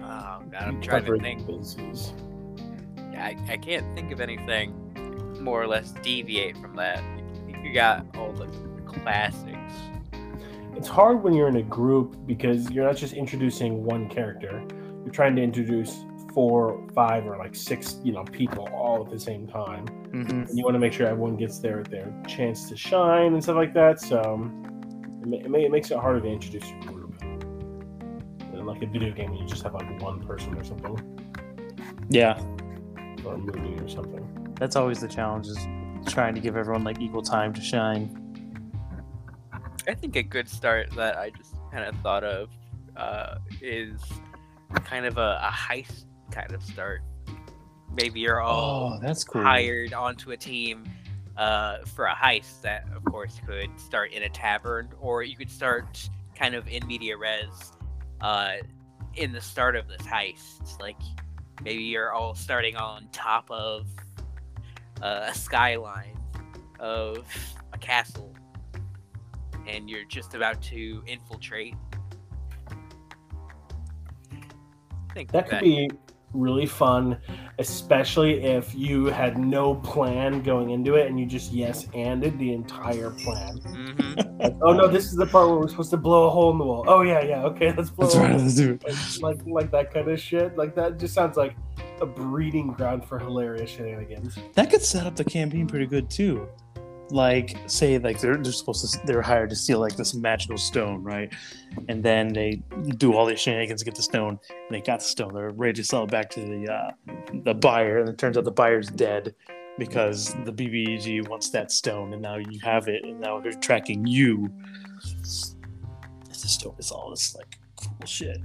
[0.00, 1.46] Oh god, I'm trying to think.
[1.46, 2.12] bases.
[3.16, 4.74] I, I can't think of anything
[5.40, 7.02] more or less deviate from that.
[7.62, 8.46] You got all the
[8.86, 9.74] classics.
[10.76, 14.62] It's hard when you're in a group because you're not just introducing one character.
[15.04, 19.18] You're trying to introduce four, five, or like six, you know, people all at the
[19.20, 19.86] same time.
[20.08, 20.30] Mm-hmm.
[20.48, 23.56] and you want to make sure everyone gets their their chance to shine and stuff
[23.56, 24.00] like that.
[24.00, 24.20] So
[25.22, 27.22] it, ma- it, ma- it makes it harder to introduce your group.
[27.22, 30.96] In like a video game, where you just have like one person or something,
[32.08, 32.40] Yeah,
[33.24, 34.54] or a movie or something.
[34.58, 35.58] that's always the challenge is
[36.06, 38.24] trying to give everyone like equal time to shine.
[39.86, 42.48] I think a good start that I just kind of thought of
[42.96, 44.00] uh, is
[44.84, 46.04] kind of a, a heist
[46.38, 47.02] kind of start.
[47.92, 49.42] Maybe you're all Oh, that's cool.
[49.42, 50.84] hired onto a team
[51.36, 55.50] uh, for a heist that, of course, could start in a tavern, or you could
[55.50, 57.72] start kind of in media res
[58.20, 58.56] uh,
[59.14, 60.78] in the start of this heist.
[60.80, 61.00] Like
[61.64, 63.86] maybe you're all starting on top of
[65.02, 66.18] uh, a skyline
[66.78, 67.26] of
[67.72, 68.34] a castle,
[69.66, 71.74] and you're just about to infiltrate.
[74.30, 75.88] I think That could be
[76.32, 77.18] really fun,
[77.58, 82.52] especially if you had no plan going into it and you just yes anded the
[82.52, 83.58] entire plan.
[83.64, 84.40] Mhm.
[84.40, 86.58] Like, oh no, this is the part where we're supposed to blow a hole in
[86.58, 86.84] the wall.
[86.86, 88.06] Oh yeah, yeah, okay, let's blow.
[88.06, 88.30] That's a right.
[88.32, 88.40] hole.
[88.40, 89.22] Let's do it.
[89.22, 90.56] like like that kind of shit.
[90.56, 91.56] Like that just sounds like
[92.00, 94.38] a breeding ground for hilarious shenanigans.
[94.54, 96.48] That could set up the campaign pretty good too.
[97.10, 101.02] Like, say, like they're they're supposed to they're hired to steal like this magical stone,
[101.02, 101.32] right?
[101.88, 102.62] And then they
[102.98, 105.32] do all these shenanigans to get the stone, and they got the stone.
[105.32, 106.90] They're ready to sell it back to the uh,
[107.44, 109.34] the buyer, and it turns out the buyer's dead
[109.78, 114.06] because the BBEG wants that stone, and now you have it, and now they're tracking
[114.06, 114.50] you.
[115.22, 115.54] It's
[116.42, 116.74] the stone.
[116.78, 118.38] It's all this like cool shit.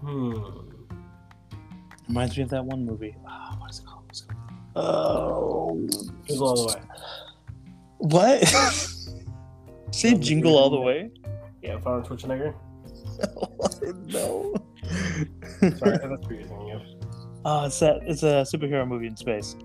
[0.00, 0.70] Hmm.
[2.08, 3.16] Reminds me of that one movie.
[3.26, 4.04] Ah, what is it called?
[4.06, 4.40] What's it called?
[4.76, 5.88] Oh,
[6.26, 6.82] Jingle all the way.
[8.00, 8.46] What?
[9.92, 11.10] Say jingle all the way?
[11.62, 12.54] Yeah, Arnold Schwarzenegger.
[14.06, 14.54] no.
[15.60, 16.80] Sorry, that's for using you.
[17.44, 19.56] Uh, it's a it's a superhero movie in space.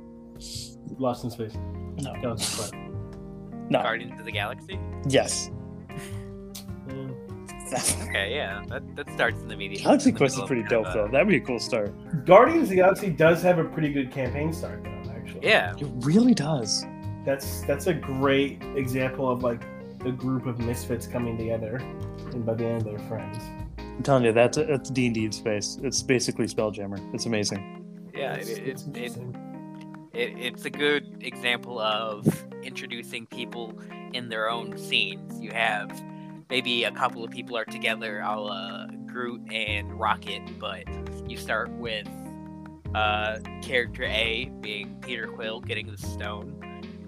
[0.98, 1.56] Lost in Space.
[2.02, 2.14] No.
[2.22, 2.74] Galaxy Quest.
[3.70, 3.82] No.
[3.82, 4.80] Guardians of the Galaxy.
[5.08, 5.50] Yes.
[8.08, 9.84] Okay, yeah, that, that starts in the media.
[9.84, 11.08] Galaxy Quest is pretty kind dope of though.
[11.12, 11.94] That'd be a cool start.
[12.24, 15.46] Guardians of the Galaxy does have a pretty good campaign start though, actually.
[15.48, 16.86] Yeah, It really does.
[17.26, 19.62] That's that's a great example of like
[20.06, 21.78] a group of misfits coming together
[22.32, 23.44] and by the end they're friends.
[23.78, 25.80] I'm telling you, that's it's D and D in space.
[25.82, 27.14] It's basically Spelljammer.
[27.14, 28.12] It's amazing.
[28.14, 29.18] yeah, it, it, it, it,
[30.14, 32.28] it, it's a good example of
[32.64, 33.74] introducing people
[34.14, 35.40] in their own scenes.
[35.40, 35.90] You have
[36.50, 40.84] maybe a couple of people are together, a la Groot and Rocket, but
[41.30, 42.08] you start with
[42.94, 46.60] uh, character A being Peter Quill getting the stone.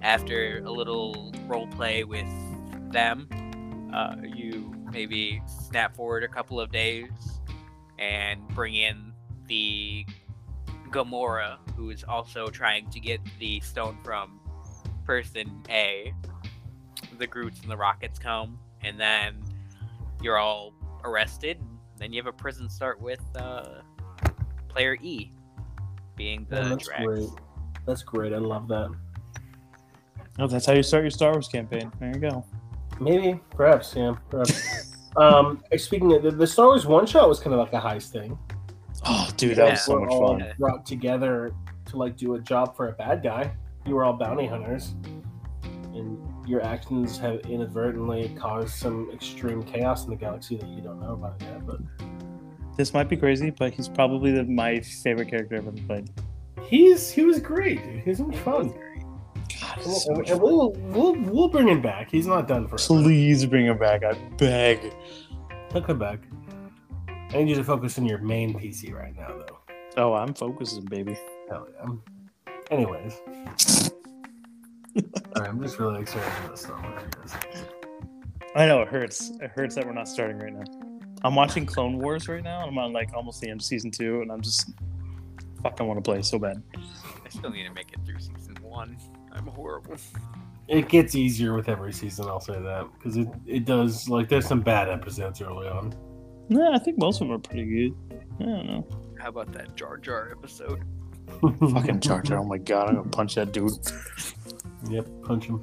[0.02, 2.28] After a little role play with
[2.92, 3.28] them,
[3.94, 7.10] uh, you maybe snap forward a couple of days
[8.00, 9.12] and bring in
[9.48, 10.06] the
[10.90, 14.40] Gamora, who is also trying to get the stone from
[15.06, 16.14] person A.
[17.18, 19.44] The Groots and the Rockets come, and then
[20.22, 21.58] you're all arrested.
[21.98, 23.82] Then you have a prison start with uh,
[24.68, 25.32] player E,
[26.16, 27.04] being the Oh, that's Drax.
[27.04, 27.30] great.
[27.86, 28.34] That's great.
[28.34, 28.92] I love that.
[30.40, 31.92] Oh, that's how you start your Star Wars campaign.
[32.00, 32.46] There you go.
[33.00, 34.96] Maybe, perhaps, yeah, perhaps.
[35.18, 38.12] um, speaking of the, the Star Wars one shot was kind of like a heist
[38.12, 38.38] thing.
[39.06, 39.72] Oh, dude, that Yeah.
[39.72, 40.54] was so We're much all fun.
[40.60, 41.52] Brought together
[41.86, 43.52] to like do a job for a bad guy.
[43.86, 44.96] You were all bounty hunters,
[45.94, 51.00] and your actions have inadvertently caused some extreme chaos in the galaxy that you don't
[51.02, 51.66] know about yet.
[51.66, 51.80] But
[52.78, 56.10] This might be crazy, but he's probably the, my favorite character I've ever played.
[56.64, 57.84] he's he was great.
[57.84, 58.04] Dude.
[58.04, 58.74] He was so much fun.
[59.86, 62.10] We'll, and we'll, we'll we'll bring him back.
[62.12, 62.76] He's not done for.
[62.76, 62.88] us.
[62.88, 64.04] Please bring him back.
[64.04, 64.94] I beg.
[65.74, 66.20] He'll come back.
[67.32, 69.58] I need you to focus on your main PC right now, though.
[69.98, 71.18] Oh, I'm focusing, baby.
[71.50, 72.54] Hell yeah.
[72.72, 73.22] Anyways,
[75.36, 76.86] Sorry, I'm just really excited for this stuff.
[78.56, 79.32] I know it hurts.
[79.42, 80.64] It hurts that we're not starting right now.
[81.24, 82.62] I'm watching Clone Wars right now.
[82.62, 84.72] and I'm on like almost the end of season two, and I'm just
[85.64, 86.62] fucking want to play so bad.
[86.76, 88.98] I still need to make it through season one.
[89.38, 89.96] I'm horrible.
[90.68, 92.28] It gets easier with every season.
[92.28, 94.10] I'll say that because it, it does.
[94.10, 95.94] Like, there's some bad episodes early on.
[96.50, 97.96] Yeah, I think most of them are pretty good.
[98.40, 98.88] I don't know.
[99.20, 100.84] How about that Jar Jar episode?
[101.42, 102.40] Fucking Jar Jar.
[102.40, 103.72] Oh my god, I'm gonna punch that dude.
[104.90, 105.62] Yep, punch him.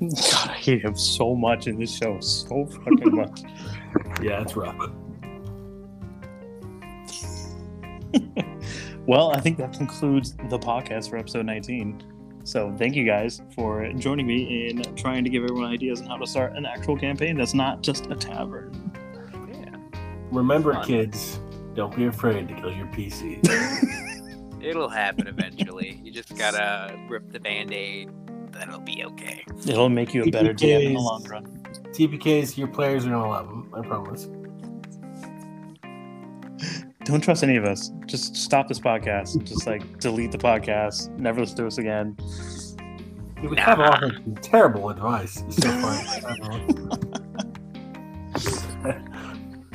[0.00, 2.18] God, I hate him so much in this show.
[2.20, 3.42] So fucking much.
[4.22, 4.76] Yeah, it's rough.
[9.06, 12.02] well, I think that concludes the podcast for episode 19.
[12.50, 16.16] So thank you guys for joining me in trying to give everyone ideas on how
[16.16, 18.90] to start an actual campaign that's not just a tavern.
[19.52, 19.76] Yeah.
[20.32, 20.84] Remember, Fun.
[20.84, 21.38] kids,
[21.76, 23.38] don't be afraid to kill your PC.
[24.60, 26.00] It'll happen eventually.
[26.02, 28.10] You just gotta rip the band aid.
[28.50, 29.44] That'll be okay.
[29.68, 31.44] It'll make you a better DM in the long run.
[31.92, 33.72] TPKs, your players are gonna love them.
[33.72, 34.28] I promise.
[37.10, 37.90] Don't trust any of us.
[38.06, 39.42] Just stop this podcast.
[39.42, 41.10] Just like delete the podcast.
[41.18, 42.16] Never listen to us again.
[43.42, 46.00] Would have offered some terrible advice so far.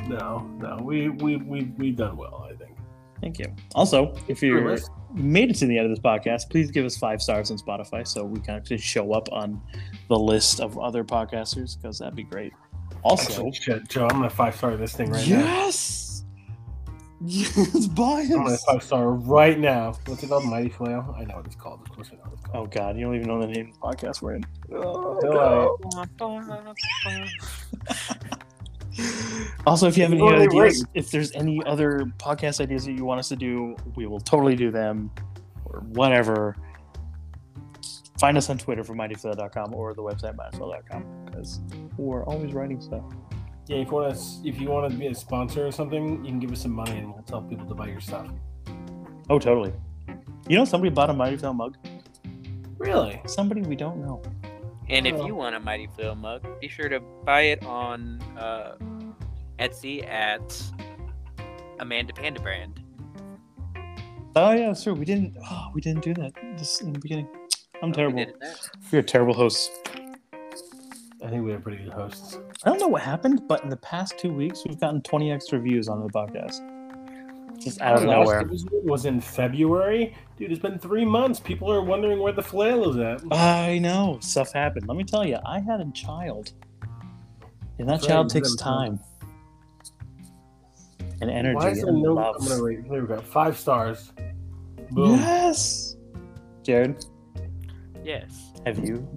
[0.08, 2.48] no, no, we we we we've done well.
[2.50, 2.74] I think.
[3.20, 3.54] Thank you.
[3.74, 4.78] Also, if you
[5.12, 8.08] made it to the end of this podcast, please give us five stars on Spotify
[8.08, 9.60] so we can actually show up on
[10.08, 12.54] the list of other podcasters because that'd be great.
[13.02, 15.38] Also, Actually, shit, Joe, I'm gonna five star this thing right now.
[15.38, 16.05] yes,
[17.28, 19.94] yes, buy I'm gonna five star right now.
[20.06, 20.44] What's it called?
[20.44, 21.12] Mighty Flail.
[21.18, 21.80] I know what it's called.
[21.82, 22.66] Of course, I know what it's Oh.
[22.66, 24.46] God, you don't even know the name of the podcast we're in.
[24.72, 25.76] Oh, oh
[26.16, 26.36] Till
[29.66, 30.90] Also, if you have any Totally ideas, right.
[30.94, 34.54] if there's any other podcast ideas that you want us to do, we will totally
[34.54, 35.10] do them
[35.64, 36.56] or whatever.
[38.20, 41.60] Find us on Twitter for mightyflail.com or the website mightyflail.com because
[41.96, 43.02] we're always writing stuff.
[43.66, 46.30] Yeah, if you want to, if you want to be a sponsor or something, you
[46.30, 48.28] can give us some money and we'll tell people to buy your stuff.
[49.28, 49.72] Oh, totally.
[50.48, 51.76] You know, somebody bought a Mighty Flail mug.
[52.78, 53.20] Really?
[53.26, 54.22] Somebody we don't know.
[54.88, 55.26] And if Oh.
[55.26, 58.76] you want a Mighty Flail mug, be sure to buy it on uh,
[59.58, 60.62] Etsy at
[61.80, 62.80] Amanda Panda Brand.
[64.36, 64.94] Oh yeah, that's true.
[64.94, 65.36] We didn't.
[65.50, 67.26] Oh, we didn't do that this in the beginning.
[67.82, 68.18] I'm Oh, we terrible.
[68.18, 68.68] did that.
[68.92, 69.70] We're terrible hosts.
[71.24, 72.38] I think we have pretty good hosts.
[72.64, 75.58] I don't know what happened, but in the past two weeks, we've gotten 20 extra
[75.58, 76.60] views on the podcast.
[77.58, 78.40] Just out of Last nowhere.
[78.40, 80.14] episode was in February.
[80.36, 81.40] Dude, it's been three months.
[81.40, 83.22] People are wondering where the flail is at.
[83.32, 84.86] I know stuff happened.
[84.88, 86.52] Let me tell you, I had a child,
[87.78, 88.98] and that That's child you takes had a child.
[88.98, 89.00] time
[91.22, 92.12] and energy Why is there and no?
[92.12, 92.36] love.
[92.40, 92.86] I'm gonna rate.
[92.90, 93.20] There we go.
[93.22, 94.12] Five stars.
[94.90, 95.12] Boom.
[95.18, 95.96] Yes,
[96.62, 97.04] Jared,
[98.04, 98.52] Yes.
[98.66, 99.08] have you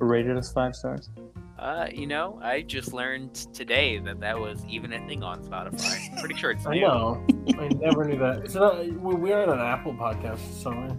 [0.00, 1.10] rated us five stars?
[1.58, 6.18] Uh, you know, I just learned today that that was even a thing on Spotify.
[6.18, 6.80] Pretty sure it's I new.
[6.80, 7.24] know.
[7.58, 8.38] I never knew that.
[8.44, 8.78] It's not.
[8.86, 10.96] We we are on an Apple podcast somewhere.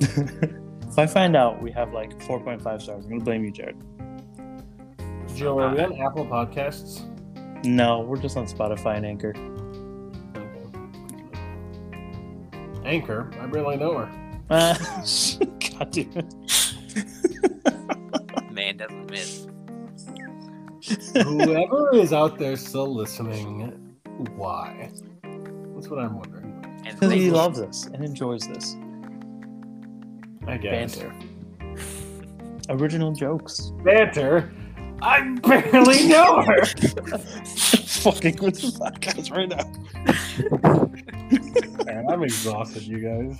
[0.00, 3.76] if I find out we have like 4.5 stars, I'm gonna blame you, Jared.
[5.34, 7.08] Joe, are we on Apple Podcasts?
[7.64, 9.32] No, we're just on Spotify and Anchor.
[12.84, 13.30] Anchor.
[13.40, 14.10] I barely know her.
[14.50, 14.74] Uh,
[15.78, 16.34] God damn it.
[18.82, 19.46] Man doesn't miss.
[21.14, 23.96] Whoever is out there still listening,
[24.36, 24.90] why?
[25.22, 26.80] That's what I'm wondering.
[26.84, 28.76] Because he loves us and enjoys this.
[30.46, 30.96] I guess.
[30.96, 31.14] Banter.
[32.68, 33.70] Original jokes.
[33.84, 34.52] Banter.
[35.00, 36.64] I barely know her.
[36.64, 39.64] Fucking with the podcast right now.
[41.84, 43.38] Man, I'm exhausted, you guys.